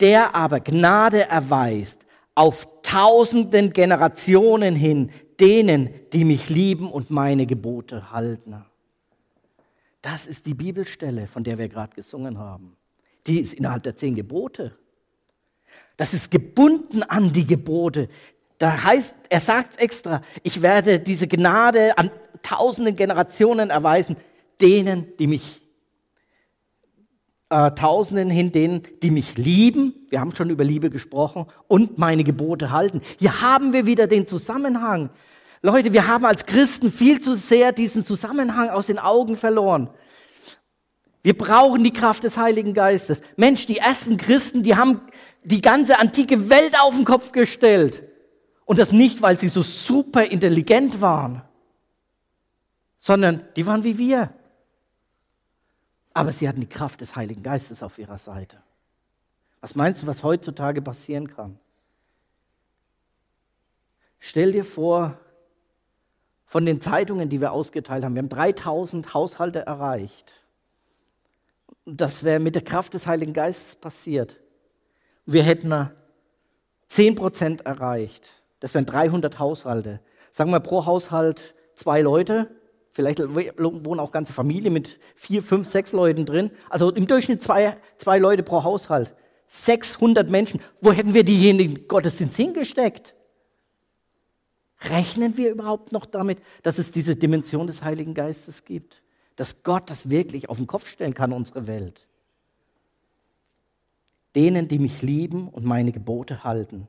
Der 0.01 0.35
aber 0.35 0.61
Gnade 0.61 1.31
erweist 1.31 2.05
auf 2.35 2.69
tausenden 2.83 3.73
Generationen 3.73 4.77
hin 4.77 5.13
denen, 5.41 5.89
die 6.13 6.27
mich 6.27 6.51
lieben 6.51 6.91
und 6.91 7.09
meine 7.11 7.47
Gebote 7.47 8.13
halten. 8.13 8.67
Das 10.03 10.27
ist 10.27 10.47
die 10.47 10.55
Bibelstelle, 10.55 11.27
von 11.27 11.45
der 11.45 11.59
wir 11.59 11.69
gerade 11.69 11.95
gesungen 11.95 12.39
haben. 12.39 12.77
Die 13.27 13.41
ist 13.41 13.55
innerhalb 13.55 13.83
der 13.83 13.97
zehn 13.97 14.15
Gebote. 14.15 14.77
Das 15.97 16.15
ist 16.15 16.31
gebunden 16.31 17.03
an 17.03 17.33
die 17.33 17.47
Gebote. 17.47 18.09
Da 18.59 18.85
heißt, 18.85 19.15
er 19.29 19.41
sagt 19.41 19.79
extra, 19.79 20.23
ich 20.43 20.63
werde 20.63 20.99
diese 20.99 21.29
Gnade 21.29 21.97
an 21.99 22.11
tausenden 22.43 22.97
Generationen 22.97 23.71
erweisen, 23.71 24.17
denen, 24.61 25.17
die 25.19 25.27
mich, 25.27 25.61
äh, 27.51 27.71
tausenden 27.73 28.31
hin, 28.31 28.53
denen, 28.53 28.83
die 29.03 29.11
mich 29.11 29.37
lieben. 29.37 29.95
Wir 30.09 30.21
haben 30.21 30.35
schon 30.35 30.51
über 30.51 30.65
Liebe 30.65 30.89
gesprochen 30.89 31.47
und 31.69 31.99
meine 31.99 32.25
Gebote 32.25 32.71
halten. 32.71 33.03
Hier 33.19 33.41
haben 33.41 33.73
wir 33.73 33.87
wieder 33.87 34.07
den 34.07 34.27
Zusammenhang. 34.27 35.11
Leute, 35.63 35.93
wir 35.93 36.07
haben 36.07 36.25
als 36.25 36.47
Christen 36.47 36.91
viel 36.91 37.21
zu 37.21 37.37
sehr 37.37 37.73
diesen 37.73 38.05
Zusammenhang 38.05 38.71
aus 38.71 38.87
den 38.87 38.99
Augen 38.99 39.37
verloren. 39.37 39.91
Wir 41.23 41.37
brauchen 41.37 41.85
die 41.85 41.93
Kraft 41.93 42.25
des 42.25 42.39
Heiligen 42.39 42.73
Geistes. 42.73 43.21
Mensch, 43.37 43.67
die 43.67 43.77
ersten 43.77 44.17
Christen, 44.17 44.63
die 44.63 44.77
haben 44.77 45.03
die 45.45 45.61
ganze 45.61 45.99
antike 45.99 46.49
Welt 46.49 46.75
auf 46.81 46.95
den 46.95 47.05
Kopf 47.05 47.33
gestellt. 47.33 48.03
Und 48.65 48.79
das 48.79 48.93
nicht, 48.93 49.21
weil 49.21 49.39
sie 49.39 49.49
so 49.49 49.63
super 49.63 50.25
intelligent 50.25 51.03
waren, 51.03 51.43
sondern 52.97 53.45
die 53.57 53.67
waren 53.67 53.85
wie 53.85 53.99
wir. 53.99 54.33
Aber 56.15 56.33
sie 56.33 56.49
hatten 56.49 56.61
die 56.61 56.69
Kraft 56.69 57.03
des 57.03 57.17
Heiligen 57.17 57.43
Geistes 57.43 57.83
auf 57.83 57.99
ihrer 57.99 58.19
Seite. 58.19 58.63
Was 59.61 59.75
meinst 59.75 60.03
du, 60.03 60.07
was 60.07 60.23
heutzutage 60.23 60.81
passieren 60.81 61.29
kann? 61.29 61.59
Stell 64.19 64.53
dir 64.53 64.65
vor, 64.65 65.19
von 66.51 66.67
den 66.67 66.81
Zeitungen, 66.81 67.29
die 67.29 67.41
wir 67.41 67.53
ausgeteilt 67.53 68.03
haben. 68.03 68.17
Wir 68.17 68.23
haben 68.23 68.29
3000 68.29 69.15
Haushalte 69.15 69.61
erreicht. 69.61 70.33
Das 71.87 72.25
wäre 72.25 72.41
mit 72.41 72.57
der 72.57 72.65
Kraft 72.65 72.93
des 72.95 73.07
Heiligen 73.07 73.33
Geistes 73.33 73.77
passiert. 73.77 74.37
Wir 75.27 75.45
hätten 75.45 75.73
10 76.89 77.15
Prozent 77.15 77.67
erreicht. 77.67 78.33
Das 78.59 78.75
wären 78.75 78.85
300 78.85 79.39
Haushalte. 79.39 80.01
Sagen 80.33 80.51
wir 80.51 80.59
pro 80.59 80.87
Haushalt 80.87 81.55
zwei 81.77 82.03
Leute, 82.03 82.51
Vielleicht 82.91 83.21
wohnen 83.21 84.01
auch 84.01 84.11
ganze 84.11 84.33
Familien 84.33 84.73
mit 84.73 84.99
vier, 85.15 85.45
fünf, 85.45 85.69
sechs 85.69 85.93
Leuten 85.93 86.27
drin. 86.27 86.51
Also 86.69 86.91
im 86.91 87.07
Durchschnitt 87.07 87.45
zwei, 87.45 87.77
zwei 87.97 88.19
Leute 88.19 88.43
pro 88.43 88.65
Haushalt. 88.65 89.15
600 89.47 90.29
Menschen. 90.29 90.61
Wo 90.81 90.91
hätten 90.91 91.15
wir 91.15 91.23
diejenigen 91.23 91.87
Gottesdienst 91.87 92.37
hingesteckt? 92.37 93.15
Rechnen 94.83 95.37
wir 95.37 95.51
überhaupt 95.51 95.93
noch 95.93 96.07
damit, 96.07 96.39
dass 96.63 96.79
es 96.79 96.91
diese 96.91 97.15
Dimension 97.15 97.67
des 97.67 97.83
Heiligen 97.83 98.15
Geistes 98.15 98.65
gibt? 98.65 99.03
Dass 99.37 99.63
Gott 99.63 99.91
das 99.91 100.09
wirklich 100.09 100.49
auf 100.49 100.57
den 100.57 100.67
Kopf 100.67 100.87
stellen 100.87 101.15
kann, 101.15 101.33
unsere 101.33 101.67
Welt? 101.67 102.07
Denen, 104.35 104.69
die 104.69 104.79
mich 104.79 105.03
lieben 105.03 105.49
und 105.49 105.65
meine 105.65 105.93
Gebote 105.93 106.45
halten. 106.45 106.89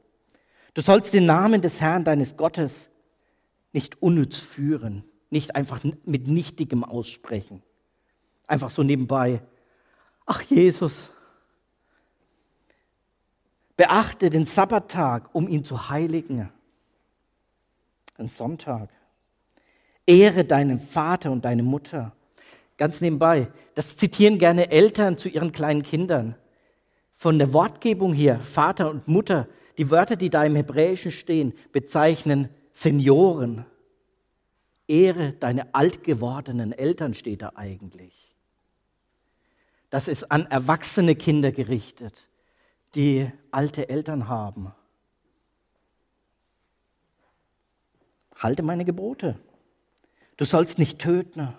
Du 0.74 0.82
sollst 0.82 1.14
den 1.14 1.26
Namen 1.26 1.62
des 1.62 1.82
Herrn 1.82 2.06
deines 2.06 2.38
Gottes 2.38 2.90
nicht 3.74 4.02
unnütz 4.02 4.38
führen, 4.38 5.04
nicht 5.30 5.56
einfach 5.56 5.84
mit 6.06 6.28
Nichtigem 6.28 6.84
aussprechen. 6.84 7.62
Einfach 8.48 8.70
so 8.70 8.84
nebenbei. 8.84 9.42
Ach 10.26 10.42
Jesus, 10.44 11.12
beachte 13.76 14.30
den 14.30 14.46
Sabbattag, 14.46 15.34
um 15.34 15.48
ihn 15.48 15.64
zu 15.64 15.90
heiligen 15.90 16.50
ein 18.22 18.30
Sonntag. 18.30 18.90
Ehre 20.06 20.46
deinen 20.46 20.80
Vater 20.80 21.32
und 21.32 21.44
deine 21.44 21.64
Mutter. 21.64 22.14
Ganz 22.78 23.02
nebenbei, 23.02 23.48
das 23.76 23.98
zitieren 23.98 24.38
gerne 24.38 24.72
Eltern 24.72 25.18
zu 25.18 25.30
ihren 25.30 25.52
kleinen 25.52 25.84
Kindern. 25.84 26.36
Von 27.16 27.38
der 27.38 27.54
Wortgebung 27.54 28.14
hier, 28.14 28.40
Vater 28.40 28.90
und 28.90 29.08
Mutter, 29.08 29.48
die 29.78 29.92
Wörter, 29.92 30.16
die 30.16 30.30
da 30.30 30.44
im 30.44 30.56
Hebräischen 30.56 31.12
stehen, 31.12 31.54
bezeichnen 31.72 32.50
Senioren. 32.74 33.66
Ehre 34.88 35.34
deine 35.34 35.74
alt 35.74 36.04
gewordenen 36.04 36.72
Eltern 36.72 37.14
steht 37.14 37.42
da 37.42 37.54
eigentlich. 37.56 38.36
Das 39.90 40.08
ist 40.08 40.32
an 40.32 40.46
erwachsene 40.48 41.16
Kinder 41.16 41.52
gerichtet, 41.52 42.28
die 42.96 43.30
alte 43.52 43.90
Eltern 43.90 44.28
haben. 44.28 44.74
Halte 48.42 48.64
meine 48.64 48.86
Gebote. 48.86 49.38
Du 50.38 50.46
sollst 50.46 50.80
nicht 50.80 51.00
töten. 51.00 51.54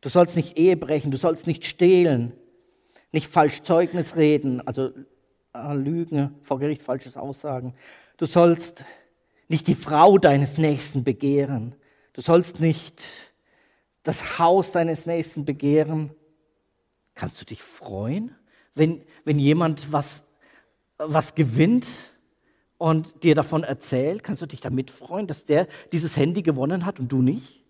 Du 0.00 0.08
sollst 0.08 0.36
nicht 0.36 0.58
Ehe 0.58 0.76
brechen. 0.76 1.10
Du 1.10 1.18
sollst 1.18 1.46
nicht 1.46 1.64
stehlen. 1.64 2.32
Nicht 3.10 3.30
falsch 3.30 3.62
Zeugnis 3.62 4.16
reden, 4.16 4.66
also 4.66 4.90
äh, 5.54 5.74
Lügen, 5.74 6.34
vor 6.42 6.58
Gericht 6.58 6.82
falsches 6.82 7.16
Aussagen. 7.16 7.74
Du 8.16 8.26
sollst 8.26 8.84
nicht 9.48 9.66
die 9.66 9.74
Frau 9.74 10.18
deines 10.18 10.56
Nächsten 10.58 11.04
begehren. 11.04 11.74
Du 12.14 12.20
sollst 12.22 12.60
nicht 12.60 13.02
das 14.02 14.38
Haus 14.38 14.72
deines 14.72 15.06
Nächsten 15.06 15.44
begehren. 15.44 16.10
Kannst 17.14 17.40
du 17.40 17.44
dich 17.44 17.62
freuen, 17.62 18.34
wenn, 18.74 19.02
wenn 19.24 19.38
jemand 19.38 19.92
was, 19.92 20.24
was 20.96 21.34
gewinnt, 21.34 21.86
und 22.82 23.22
dir 23.22 23.36
davon 23.36 23.62
erzählt, 23.62 24.24
kannst 24.24 24.42
du 24.42 24.46
dich 24.46 24.60
damit 24.60 24.90
freuen, 24.90 25.28
dass 25.28 25.44
der 25.44 25.68
dieses 25.92 26.16
Handy 26.16 26.42
gewonnen 26.42 26.84
hat 26.84 26.98
und 26.98 27.12
du 27.12 27.22
nicht? 27.22 27.62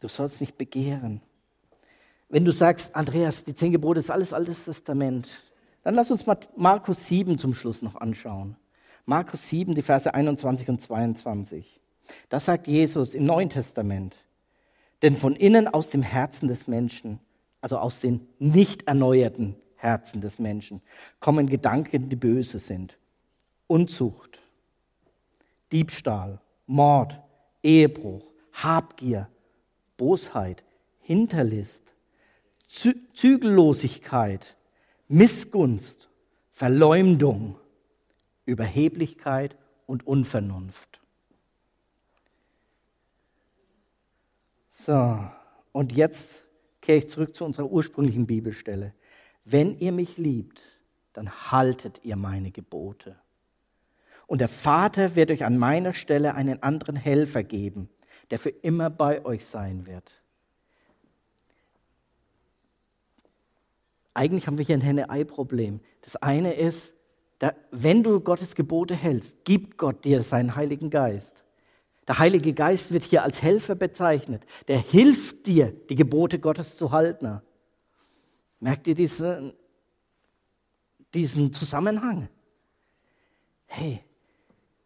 Du 0.00 0.08
sollst 0.08 0.40
nicht 0.40 0.58
begehren. 0.58 1.20
Wenn 2.28 2.44
du 2.44 2.50
sagst, 2.50 2.96
Andreas, 2.96 3.44
die 3.44 3.54
zehn 3.54 3.70
Gebote 3.70 4.00
ist 4.00 4.10
alles 4.10 4.32
Altes 4.32 4.64
Testament, 4.64 5.28
dann 5.84 5.94
lass 5.94 6.10
uns 6.10 6.26
mal 6.26 6.36
Markus 6.56 7.06
7 7.06 7.38
zum 7.38 7.54
Schluss 7.54 7.80
noch 7.80 7.94
anschauen. 7.94 8.56
Markus 9.04 9.48
7, 9.48 9.76
die 9.76 9.82
Verse 9.82 10.12
21 10.12 10.68
und 10.68 10.80
22. 10.80 11.80
Da 12.28 12.40
sagt 12.40 12.66
Jesus 12.66 13.14
im 13.14 13.24
Neuen 13.24 13.50
Testament, 13.50 14.16
denn 15.02 15.16
von 15.16 15.36
innen 15.36 15.68
aus 15.68 15.90
dem 15.90 16.02
Herzen 16.02 16.48
des 16.48 16.66
Menschen, 16.66 17.20
also 17.60 17.78
aus 17.78 18.00
den 18.00 18.26
nicht 18.40 18.88
erneuerten 18.88 19.54
Herzen 19.80 20.20
des 20.20 20.38
Menschen 20.38 20.82
kommen 21.18 21.48
Gedanken, 21.48 22.08
die 22.08 22.16
böse 22.16 22.58
sind. 22.58 22.96
Unzucht, 23.66 24.38
Diebstahl, 25.72 26.40
Mord, 26.66 27.18
Ehebruch, 27.62 28.32
Habgier, 28.52 29.28
Bosheit, 29.96 30.62
Hinterlist, 31.00 31.94
Zügellosigkeit, 33.14 34.56
Missgunst, 35.08 36.08
Verleumdung, 36.52 37.56
Überheblichkeit 38.44 39.56
und 39.86 40.06
Unvernunft. 40.06 41.00
So, 44.70 45.28
und 45.72 45.92
jetzt 45.92 46.44
kehre 46.80 46.98
ich 46.98 47.08
zurück 47.08 47.34
zu 47.34 47.44
unserer 47.44 47.70
ursprünglichen 47.70 48.26
Bibelstelle. 48.26 48.94
Wenn 49.50 49.78
ihr 49.78 49.92
mich 49.92 50.16
liebt, 50.16 50.60
dann 51.12 51.50
haltet 51.50 52.00
ihr 52.04 52.16
meine 52.16 52.50
Gebote. 52.50 53.16
Und 54.26 54.40
der 54.40 54.48
Vater 54.48 55.16
wird 55.16 55.32
euch 55.32 55.44
an 55.44 55.58
meiner 55.58 55.92
Stelle 55.92 56.34
einen 56.34 56.62
anderen 56.62 56.94
Helfer 56.94 57.42
geben, 57.42 57.88
der 58.30 58.38
für 58.38 58.50
immer 58.50 58.90
bei 58.90 59.24
euch 59.24 59.44
sein 59.44 59.86
wird. 59.86 60.12
Eigentlich 64.14 64.46
haben 64.46 64.58
wir 64.58 64.64
hier 64.64 64.76
ein 64.76 64.82
Henne-Ei-Problem. 64.82 65.80
Das 66.02 66.16
eine 66.16 66.54
ist, 66.54 66.94
da, 67.40 67.52
wenn 67.72 68.04
du 68.04 68.20
Gottes 68.20 68.54
Gebote 68.54 68.94
hältst, 68.94 69.44
gibt 69.44 69.78
Gott 69.78 70.04
dir 70.04 70.22
seinen 70.22 70.54
Heiligen 70.54 70.90
Geist. 70.90 71.42
Der 72.06 72.18
Heilige 72.18 72.52
Geist 72.52 72.92
wird 72.92 73.02
hier 73.02 73.24
als 73.24 73.42
Helfer 73.42 73.74
bezeichnet. 73.74 74.44
Der 74.68 74.78
hilft 74.78 75.46
dir, 75.46 75.72
die 75.88 75.96
Gebote 75.96 76.38
Gottes 76.38 76.76
zu 76.76 76.92
halten. 76.92 77.40
Merkt 78.60 78.86
ihr 78.86 78.94
diesen, 78.94 79.54
diesen 81.14 81.52
Zusammenhang? 81.52 82.28
Hey, 83.66 84.04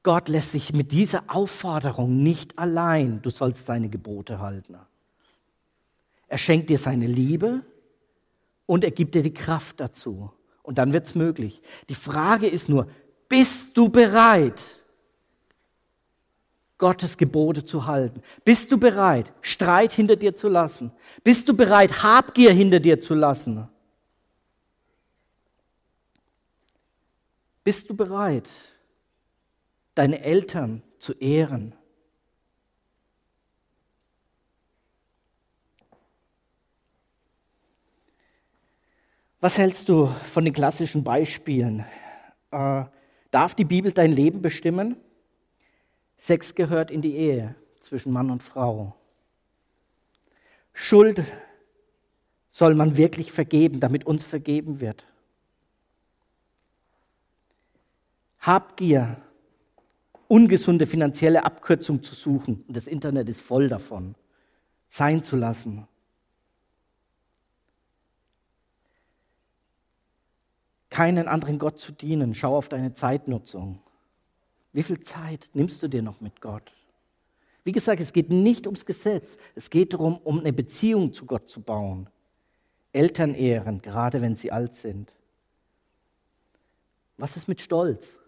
Gott 0.02 0.28
lässt 0.28 0.52
sich 0.52 0.72
mit 0.72 0.92
dieser 0.92 1.24
Aufforderung 1.28 2.22
nicht 2.22 2.58
allein, 2.58 3.20
du 3.22 3.30
sollst 3.30 3.66
seine 3.66 3.88
Gebote 3.88 4.38
halten. 4.38 4.76
Er 6.28 6.38
schenkt 6.38 6.70
dir 6.70 6.78
seine 6.78 7.06
Liebe 7.06 7.64
und 8.66 8.84
er 8.84 8.90
gibt 8.90 9.14
dir 9.14 9.22
die 9.22 9.34
Kraft 9.34 9.80
dazu. 9.80 10.30
Und 10.62 10.78
dann 10.78 10.92
wird 10.92 11.06
es 11.06 11.14
möglich. 11.14 11.60
Die 11.88 11.94
Frage 11.94 12.46
ist 12.46 12.68
nur, 12.68 12.88
bist 13.28 13.76
du 13.76 13.88
bereit, 13.88 14.60
Gottes 16.78 17.16
Gebote 17.16 17.64
zu 17.64 17.87
halten? 17.87 18.22
Bist 18.44 18.72
du 18.72 18.78
bereit, 18.78 19.32
Streit 19.42 19.92
hinter 19.92 20.16
dir 20.16 20.34
zu 20.34 20.48
lassen? 20.48 20.92
Bist 21.22 21.48
du 21.48 21.56
bereit, 21.56 22.02
Habgier 22.02 22.52
hinter 22.52 22.80
dir 22.80 23.00
zu 23.00 23.14
lassen? 23.14 23.68
Bist 27.62 27.88
du 27.88 27.94
bereit, 27.94 28.48
deine 29.94 30.20
Eltern 30.20 30.82
zu 30.98 31.14
ehren? 31.14 31.74
Was 39.40 39.58
hältst 39.58 39.90
du 39.90 40.06
von 40.32 40.44
den 40.44 40.54
klassischen 40.54 41.04
Beispielen? 41.04 41.84
Äh, 42.50 42.84
darf 43.30 43.54
die 43.54 43.66
Bibel 43.66 43.92
dein 43.92 44.10
Leben 44.10 44.40
bestimmen? 44.40 44.96
Sex 46.24 46.54
gehört 46.54 46.90
in 46.90 47.02
die 47.02 47.16
Ehe 47.16 47.54
zwischen 47.82 48.10
Mann 48.10 48.30
und 48.30 48.42
Frau. 48.42 48.96
Schuld 50.72 51.22
soll 52.50 52.74
man 52.74 52.96
wirklich 52.96 53.30
vergeben, 53.30 53.78
damit 53.78 54.06
uns 54.06 54.24
vergeben 54.24 54.80
wird. 54.80 55.06
Habgier, 58.38 59.18
ungesunde 60.26 60.87
finanzielle 60.87 61.44
Abkürzung 61.44 62.02
zu 62.02 62.14
suchen, 62.14 62.64
und 62.68 62.74
das 62.74 62.87
Internet 62.87 63.28
ist 63.28 63.42
voll 63.42 63.68
davon, 63.68 64.14
sein 64.88 65.22
zu 65.22 65.37
lassen. 65.37 65.87
Keinen 70.88 71.28
anderen 71.28 71.58
Gott 71.58 71.78
zu 71.78 71.92
dienen, 71.92 72.34
schau 72.34 72.56
auf 72.56 72.70
deine 72.70 72.94
Zeitnutzung. 72.94 73.84
Wie 74.74 74.82
viel 74.82 75.00
Zeit 75.00 75.48
nimmst 75.54 75.82
du 75.82 75.88
dir 75.88 76.02
noch 76.02 76.20
mit 76.20 76.40
Gott? 76.40 76.72
Wie 77.62 77.72
gesagt, 77.72 78.00
es 78.00 78.12
geht 78.12 78.28
nicht 78.28 78.66
ums 78.66 78.84
Gesetz, 78.84 79.38
es 79.54 79.70
geht 79.70 79.94
darum, 79.94 80.18
um 80.18 80.40
eine 80.40 80.52
Beziehung 80.52 81.12
zu 81.14 81.24
Gott 81.24 81.48
zu 81.48 81.62
bauen. 81.62 82.10
Eltern 82.92 83.34
ehren, 83.34 83.80
gerade 83.80 84.20
wenn 84.20 84.34
sie 84.34 84.50
alt 84.50 84.74
sind. 84.74 85.14
Was 87.16 87.37
ist 87.37 87.46
mit 87.46 87.60
Stolz? 87.60 88.18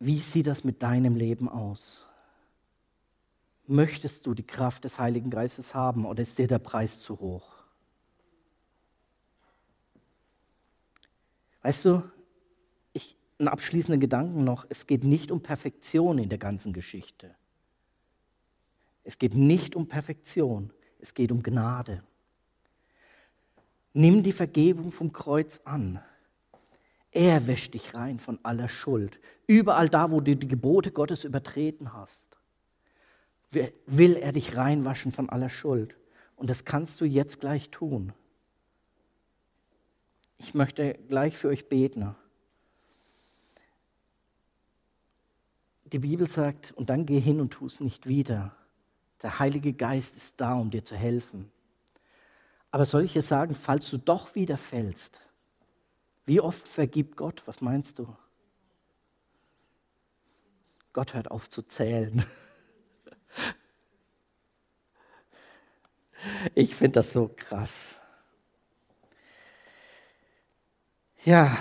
Wie 0.00 0.18
sieht 0.18 0.46
das 0.46 0.64
mit 0.64 0.82
deinem 0.82 1.16
Leben 1.16 1.50
aus? 1.50 2.00
Möchtest 3.66 4.26
du 4.26 4.32
die 4.32 4.46
Kraft 4.46 4.84
des 4.84 4.98
Heiligen 4.98 5.30
Geistes 5.30 5.74
haben 5.74 6.06
oder 6.06 6.22
ist 6.22 6.38
dir 6.38 6.48
der 6.48 6.58
Preis 6.58 6.98
zu 6.98 7.20
hoch? 7.20 7.53
Weißt 11.64 11.86
du, 11.86 12.02
ich, 12.92 13.16
einen 13.38 13.48
abschließenden 13.48 13.98
Gedanken 13.98 14.44
noch. 14.44 14.66
Es 14.68 14.86
geht 14.86 15.02
nicht 15.02 15.30
um 15.30 15.42
Perfektion 15.42 16.18
in 16.18 16.28
der 16.28 16.36
ganzen 16.36 16.74
Geschichte. 16.74 17.34
Es 19.02 19.18
geht 19.18 19.34
nicht 19.34 19.74
um 19.74 19.88
Perfektion, 19.88 20.72
es 20.98 21.14
geht 21.14 21.32
um 21.32 21.42
Gnade. 21.42 22.02
Nimm 23.94 24.22
die 24.22 24.32
Vergebung 24.32 24.92
vom 24.92 25.12
Kreuz 25.14 25.62
an. 25.64 26.02
Er 27.10 27.46
wäscht 27.46 27.72
dich 27.72 27.94
rein 27.94 28.18
von 28.18 28.38
aller 28.42 28.68
Schuld. 28.68 29.18
Überall 29.46 29.88
da, 29.88 30.10
wo 30.10 30.20
du 30.20 30.36
die 30.36 30.48
Gebote 30.48 30.90
Gottes 30.90 31.24
übertreten 31.24 31.94
hast, 31.94 32.36
will 33.86 34.16
er 34.16 34.32
dich 34.32 34.54
reinwaschen 34.54 35.12
von 35.12 35.30
aller 35.30 35.48
Schuld. 35.48 35.96
Und 36.36 36.50
das 36.50 36.66
kannst 36.66 37.00
du 37.00 37.06
jetzt 37.06 37.40
gleich 37.40 37.70
tun. 37.70 38.12
Ich 40.46 40.52
möchte 40.52 40.92
gleich 41.08 41.38
für 41.38 41.48
euch 41.48 41.70
beten. 41.70 42.14
Die 45.86 45.98
Bibel 45.98 46.28
sagt, 46.28 46.72
und 46.72 46.90
dann 46.90 47.06
geh 47.06 47.18
hin 47.18 47.40
und 47.40 47.54
tu 47.54 47.64
es 47.64 47.80
nicht 47.80 48.06
wieder. 48.06 48.54
Der 49.22 49.38
Heilige 49.38 49.72
Geist 49.72 50.18
ist 50.18 50.38
da, 50.38 50.52
um 50.54 50.70
dir 50.70 50.84
zu 50.84 50.96
helfen. 50.96 51.50
Aber 52.70 52.84
soll 52.84 53.04
ich 53.04 53.14
dir 53.14 53.22
sagen, 53.22 53.54
falls 53.54 53.88
du 53.88 53.96
doch 53.96 54.34
wieder 54.34 54.58
fällst, 54.58 55.22
wie 56.26 56.40
oft 56.40 56.68
vergibt 56.68 57.16
Gott? 57.16 57.42
Was 57.46 57.62
meinst 57.62 57.98
du? 57.98 58.14
Gott 60.92 61.14
hört 61.14 61.30
auf 61.30 61.48
zu 61.48 61.62
zählen. 61.62 62.24
Ich 66.54 66.74
finde 66.74 67.00
das 67.00 67.12
so 67.12 67.28
krass. 67.36 67.96
Ja, 71.24 71.56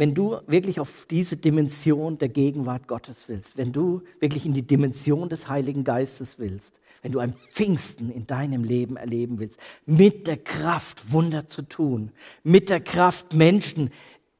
wenn 0.00 0.14
du 0.14 0.38
wirklich 0.46 0.80
auf 0.80 1.06
diese 1.10 1.36
Dimension 1.36 2.16
der 2.16 2.30
Gegenwart 2.30 2.88
Gottes 2.88 3.28
willst, 3.28 3.58
wenn 3.58 3.70
du 3.70 4.02
wirklich 4.18 4.46
in 4.46 4.54
die 4.54 4.66
Dimension 4.66 5.28
des 5.28 5.48
Heiligen 5.48 5.84
Geistes 5.84 6.38
willst, 6.38 6.80
wenn 7.02 7.12
du 7.12 7.18
ein 7.18 7.34
Pfingsten 7.34 8.10
in 8.10 8.26
deinem 8.26 8.64
Leben 8.64 8.96
erleben 8.96 9.38
willst, 9.38 9.58
mit 9.84 10.26
der 10.26 10.38
Kraft 10.38 11.12
Wunder 11.12 11.48
zu 11.48 11.62
tun, 11.62 12.12
mit 12.42 12.70
der 12.70 12.80
Kraft 12.80 13.34
Menschen 13.34 13.90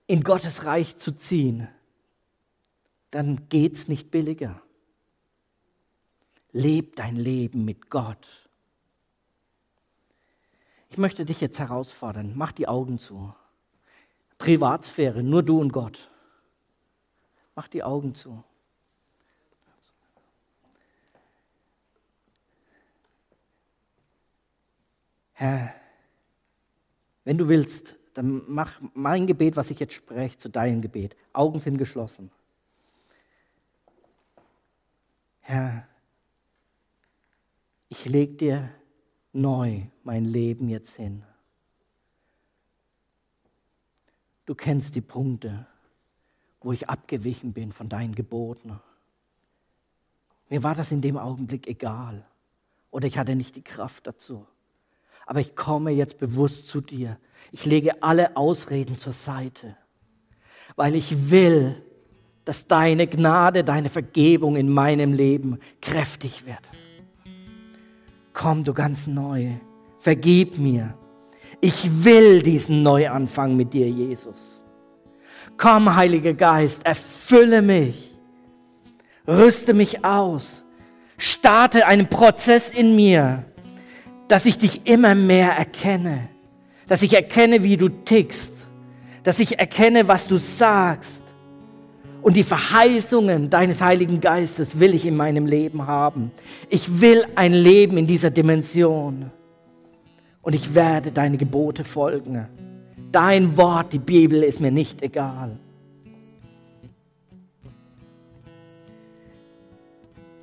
in 0.06 0.22
Gottes 0.22 0.64
Reich 0.64 0.96
zu 0.96 1.12
ziehen, 1.12 1.68
dann 3.10 3.48
geht 3.48 3.74
es 3.74 3.88
nicht 3.88 4.10
billiger. 4.10 4.62
Leb 6.52 6.96
dein 6.96 7.16
Leben 7.16 7.64
mit 7.64 7.90
Gott. 7.90 8.49
Ich 10.90 10.98
möchte 10.98 11.24
dich 11.24 11.40
jetzt 11.40 11.60
herausfordern, 11.60 12.32
mach 12.34 12.50
die 12.50 12.66
Augen 12.66 12.98
zu. 12.98 13.32
Privatsphäre, 14.38 15.22
nur 15.22 15.42
du 15.42 15.60
und 15.60 15.72
Gott. 15.72 16.10
Mach 17.54 17.68
die 17.68 17.84
Augen 17.84 18.14
zu. 18.14 18.42
Herr, 25.32 25.74
wenn 27.24 27.38
du 27.38 27.48
willst, 27.48 27.94
dann 28.14 28.42
mach 28.48 28.80
mein 28.92 29.28
Gebet, 29.28 29.56
was 29.56 29.70
ich 29.70 29.78
jetzt 29.78 29.94
spreche, 29.94 30.38
zu 30.38 30.48
deinem 30.48 30.82
Gebet. 30.82 31.16
Augen 31.32 31.60
sind 31.60 31.78
geschlossen. 31.78 32.32
Herr, 35.40 35.86
ich 37.88 38.04
lege 38.06 38.34
dir 38.34 38.79
neu 39.32 39.82
mein 40.02 40.24
Leben 40.24 40.68
jetzt 40.68 40.96
hin. 40.96 41.22
Du 44.46 44.54
kennst 44.54 44.94
die 44.94 45.00
Punkte, 45.00 45.66
wo 46.60 46.72
ich 46.72 46.88
abgewichen 46.88 47.52
bin 47.52 47.72
von 47.72 47.88
deinen 47.88 48.14
Geboten. 48.14 48.80
Mir 50.48 50.62
war 50.62 50.74
das 50.74 50.90
in 50.90 51.00
dem 51.00 51.16
Augenblick 51.16 51.68
egal 51.68 52.24
oder 52.90 53.06
ich 53.06 53.16
hatte 53.18 53.36
nicht 53.36 53.56
die 53.56 53.62
Kraft 53.62 54.06
dazu. 54.06 54.46
Aber 55.26 55.40
ich 55.40 55.54
komme 55.54 55.92
jetzt 55.92 56.18
bewusst 56.18 56.66
zu 56.66 56.80
dir. 56.80 57.18
Ich 57.52 57.64
lege 57.64 58.02
alle 58.02 58.36
Ausreden 58.36 58.98
zur 58.98 59.12
Seite, 59.12 59.76
weil 60.74 60.96
ich 60.96 61.30
will, 61.30 61.80
dass 62.44 62.66
deine 62.66 63.06
Gnade, 63.06 63.62
deine 63.62 63.90
Vergebung 63.90 64.56
in 64.56 64.68
meinem 64.68 65.12
Leben 65.12 65.60
kräftig 65.80 66.46
wird. 66.46 66.68
Komm 68.40 68.64
du 68.64 68.72
ganz 68.72 69.06
neu, 69.06 69.48
vergib 69.98 70.56
mir, 70.56 70.94
ich 71.60 72.04
will 72.04 72.40
diesen 72.40 72.82
Neuanfang 72.82 73.54
mit 73.54 73.74
dir, 73.74 73.86
Jesus. 73.86 74.64
Komm, 75.58 75.94
Heiliger 75.94 76.32
Geist, 76.32 76.80
erfülle 76.86 77.60
mich, 77.60 78.16
rüste 79.28 79.74
mich 79.74 80.06
aus, 80.06 80.64
starte 81.18 81.86
einen 81.86 82.08
Prozess 82.08 82.70
in 82.70 82.96
mir, 82.96 83.44
dass 84.26 84.46
ich 84.46 84.56
dich 84.56 84.86
immer 84.86 85.14
mehr 85.14 85.52
erkenne, 85.52 86.30
dass 86.86 87.02
ich 87.02 87.12
erkenne, 87.12 87.62
wie 87.62 87.76
du 87.76 87.90
tickst, 87.90 88.66
dass 89.22 89.38
ich 89.38 89.58
erkenne, 89.58 90.08
was 90.08 90.26
du 90.26 90.38
sagst. 90.38 91.19
Und 92.22 92.36
die 92.36 92.42
Verheißungen 92.42 93.48
deines 93.48 93.80
Heiligen 93.80 94.20
Geistes 94.20 94.78
will 94.78 94.94
ich 94.94 95.06
in 95.06 95.16
meinem 95.16 95.46
Leben 95.46 95.86
haben. 95.86 96.30
Ich 96.68 97.00
will 97.00 97.24
ein 97.34 97.52
Leben 97.52 97.96
in 97.96 98.06
dieser 98.06 98.30
Dimension 98.30 99.30
und 100.42 100.54
ich 100.54 100.74
werde 100.74 101.12
deine 101.12 101.38
Gebote 101.38 101.84
folgen. 101.84 102.46
Dein 103.10 103.56
Wort, 103.56 103.92
die 103.92 103.98
Bibel 103.98 104.42
ist 104.42 104.60
mir 104.60 104.70
nicht 104.70 105.02
egal. 105.02 105.58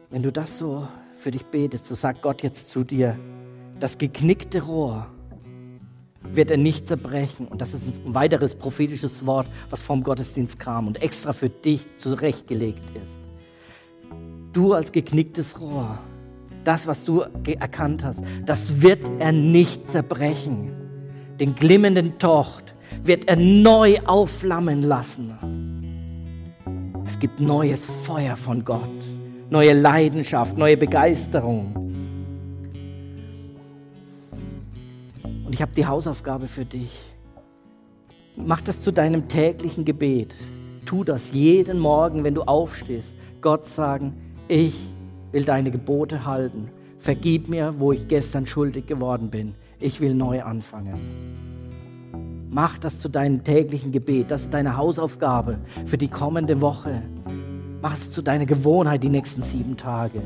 Wenn 0.09 0.23
du 0.23 0.31
das 0.31 0.57
so 0.57 0.87
für 1.17 1.31
dich 1.31 1.45
betest, 1.45 1.87
so 1.87 1.95
sagt 1.95 2.21
Gott 2.21 2.41
jetzt 2.41 2.69
zu 2.69 2.83
dir, 2.83 3.17
das 3.79 3.97
geknickte 3.97 4.63
Rohr 4.63 5.07
wird 6.33 6.51
er 6.51 6.57
nicht 6.57 6.87
zerbrechen. 6.87 7.47
Und 7.47 7.61
das 7.61 7.73
ist 7.73 8.05
ein 8.05 8.13
weiteres 8.13 8.55
prophetisches 8.55 9.25
Wort, 9.25 9.47
was 9.69 9.81
vom 9.81 10.03
Gottesdienst 10.03 10.59
kam 10.59 10.87
und 10.87 11.01
extra 11.01 11.33
für 11.33 11.49
dich 11.49 11.85
zurechtgelegt 11.97 12.83
ist. 12.95 13.19
Du 14.53 14.73
als 14.73 14.91
geknicktes 14.91 15.59
Rohr 15.59 15.99
das, 16.67 16.85
was 16.85 17.05
du 17.05 17.23
erkannt 17.45 18.03
hast, 18.03 18.21
das 18.45 18.81
wird 18.81 19.01
er 19.19 19.31
nicht 19.31 19.87
zerbrechen. 19.87 20.69
Den 21.39 21.55
glimmenden 21.55 22.19
Tocht 22.19 22.73
wird 23.03 23.29
er 23.29 23.37
neu 23.37 23.99
aufflammen 24.05 24.83
lassen. 24.83 25.33
Es 27.05 27.17
gibt 27.19 27.39
neues 27.39 27.83
Feuer 28.03 28.35
von 28.35 28.65
Gott, 28.65 28.81
neue 29.49 29.73
Leidenschaft, 29.73 30.57
neue 30.57 30.75
Begeisterung. 30.75 31.86
Ich 35.57 35.61
habe 35.63 35.71
die 35.73 35.87
Hausaufgabe 35.87 36.45
für 36.45 36.65
dich. 36.65 36.91
Mach 38.35 38.61
das 38.61 38.83
zu 38.83 38.91
deinem 38.91 39.27
täglichen 39.27 39.85
Gebet. 39.85 40.35
Tu 40.85 41.03
das 41.03 41.31
jeden 41.31 41.79
Morgen, 41.79 42.23
wenn 42.23 42.35
du 42.35 42.43
aufstehst. 42.43 43.15
Gott 43.41 43.65
sagen, 43.65 44.13
ich 44.47 44.75
will 45.31 45.45
deine 45.45 45.71
Gebote 45.71 46.25
halten. 46.25 46.69
Vergib 46.99 47.49
mir, 47.49 47.73
wo 47.79 47.91
ich 47.91 48.07
gestern 48.07 48.45
schuldig 48.45 48.85
geworden 48.85 49.31
bin. 49.31 49.55
Ich 49.79 49.99
will 49.99 50.13
neu 50.13 50.43
anfangen. 50.43 50.93
Mach 52.51 52.77
das 52.77 52.99
zu 52.99 53.09
deinem 53.09 53.43
täglichen 53.43 53.91
Gebet. 53.91 54.29
Das 54.29 54.43
ist 54.43 54.53
deine 54.53 54.77
Hausaufgabe 54.77 55.57
für 55.87 55.97
die 55.97 56.07
kommende 56.07 56.61
Woche. 56.61 57.01
Mach 57.81 57.95
es 57.95 58.11
zu 58.11 58.21
deiner 58.21 58.45
Gewohnheit 58.45 59.01
die 59.01 59.09
nächsten 59.09 59.41
sieben 59.41 59.75
Tage. 59.75 60.21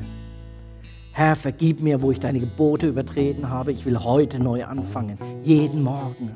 Herr, 1.14 1.36
vergib 1.36 1.82
mir, 1.82 2.02
wo 2.02 2.12
ich 2.12 2.20
deine 2.20 2.40
Gebote 2.40 2.88
übertreten 2.88 3.50
habe. 3.50 3.74
Ich 3.74 3.86
will 3.86 4.00
heute 4.00 4.40
neu 4.40 4.64
anfangen. 4.64 5.18
Jeden 5.44 5.84
Morgen. 5.84 6.32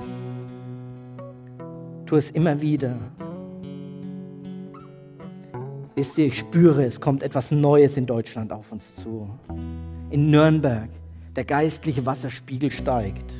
Tu 2.05 2.15
es 2.17 2.29
immer 2.29 2.61
wieder. 2.61 2.97
Wisst 5.95 6.17
ihr, 6.17 6.25
ich 6.25 6.37
spüre, 6.37 6.83
es 6.83 6.99
kommt 6.99 7.23
etwas 7.23 7.51
Neues 7.51 7.95
in 7.95 8.05
Deutschland 8.05 8.51
auf 8.51 8.73
uns 8.73 8.95
zu. 8.95 9.29
In 10.09 10.29
Nürnberg, 10.29 10.89
der 11.37 11.45
geistliche 11.45 12.05
Wasserspiegel 12.05 12.69
steigt. 12.69 13.33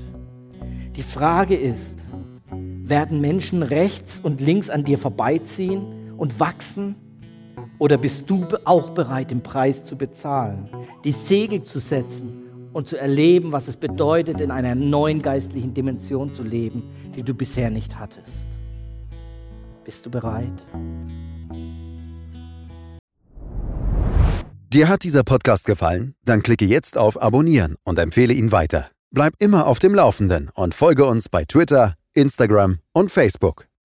Die 0.96 1.04
Frage 1.04 1.56
ist, 1.56 1.96
werden 2.50 3.20
Menschen 3.20 3.62
rechts 3.62 4.22
und 4.24 4.40
links 4.40 4.70
an 4.70 4.86
dir 4.86 4.98
vorbeiziehen 4.98 6.16
und 6.16 6.40
wachsen? 6.40 6.96
Oder 7.80 7.98
bist 7.98 8.30
du 8.30 8.46
auch 8.64 8.90
bereit, 8.92 9.32
den 9.32 9.42
Preis 9.42 9.84
zu 9.84 9.98
bezahlen, 9.98 10.70
die 11.04 11.12
Segel 11.12 11.62
zu 11.62 11.80
setzen 11.80 12.70
und 12.74 12.88
zu 12.88 12.98
erleben, 12.98 13.52
was 13.52 13.68
es 13.68 13.76
bedeutet, 13.76 14.42
in 14.42 14.52
einer 14.52 14.76
neuen 14.76 15.22
geistlichen 15.22 15.74
Dimension 15.74 16.34
zu 16.34 16.44
leben, 16.44 16.84
die 17.16 17.24
du 17.24 17.34
bisher 17.34 17.70
nicht 17.70 17.98
hattest? 17.98 18.48
Bist 19.84 20.06
du 20.06 20.10
bereit? 20.10 20.64
Dir 24.74 24.90
hat 24.90 25.04
dieser 25.04 25.24
Podcast 25.24 25.66
gefallen? 25.66 26.16
Dann 26.26 26.44
klicke 26.44 26.66
jetzt 26.66 26.98
auf 26.98 27.22
Abonnieren 27.22 27.76
und 27.86 27.98
empfehle 27.98 28.34
ihn 28.34 28.52
weiter. 28.52 28.90
Bleib 29.12 29.36
immer 29.40 29.68
auf 29.68 29.80
dem 29.80 29.96
Laufenden 29.96 30.50
und 30.54 30.76
folge 30.76 31.06
uns 31.06 31.30
bei 31.30 31.46
Twitter, 31.46 31.96
Instagram 32.14 32.80
und 32.92 33.10
Facebook. 33.10 33.68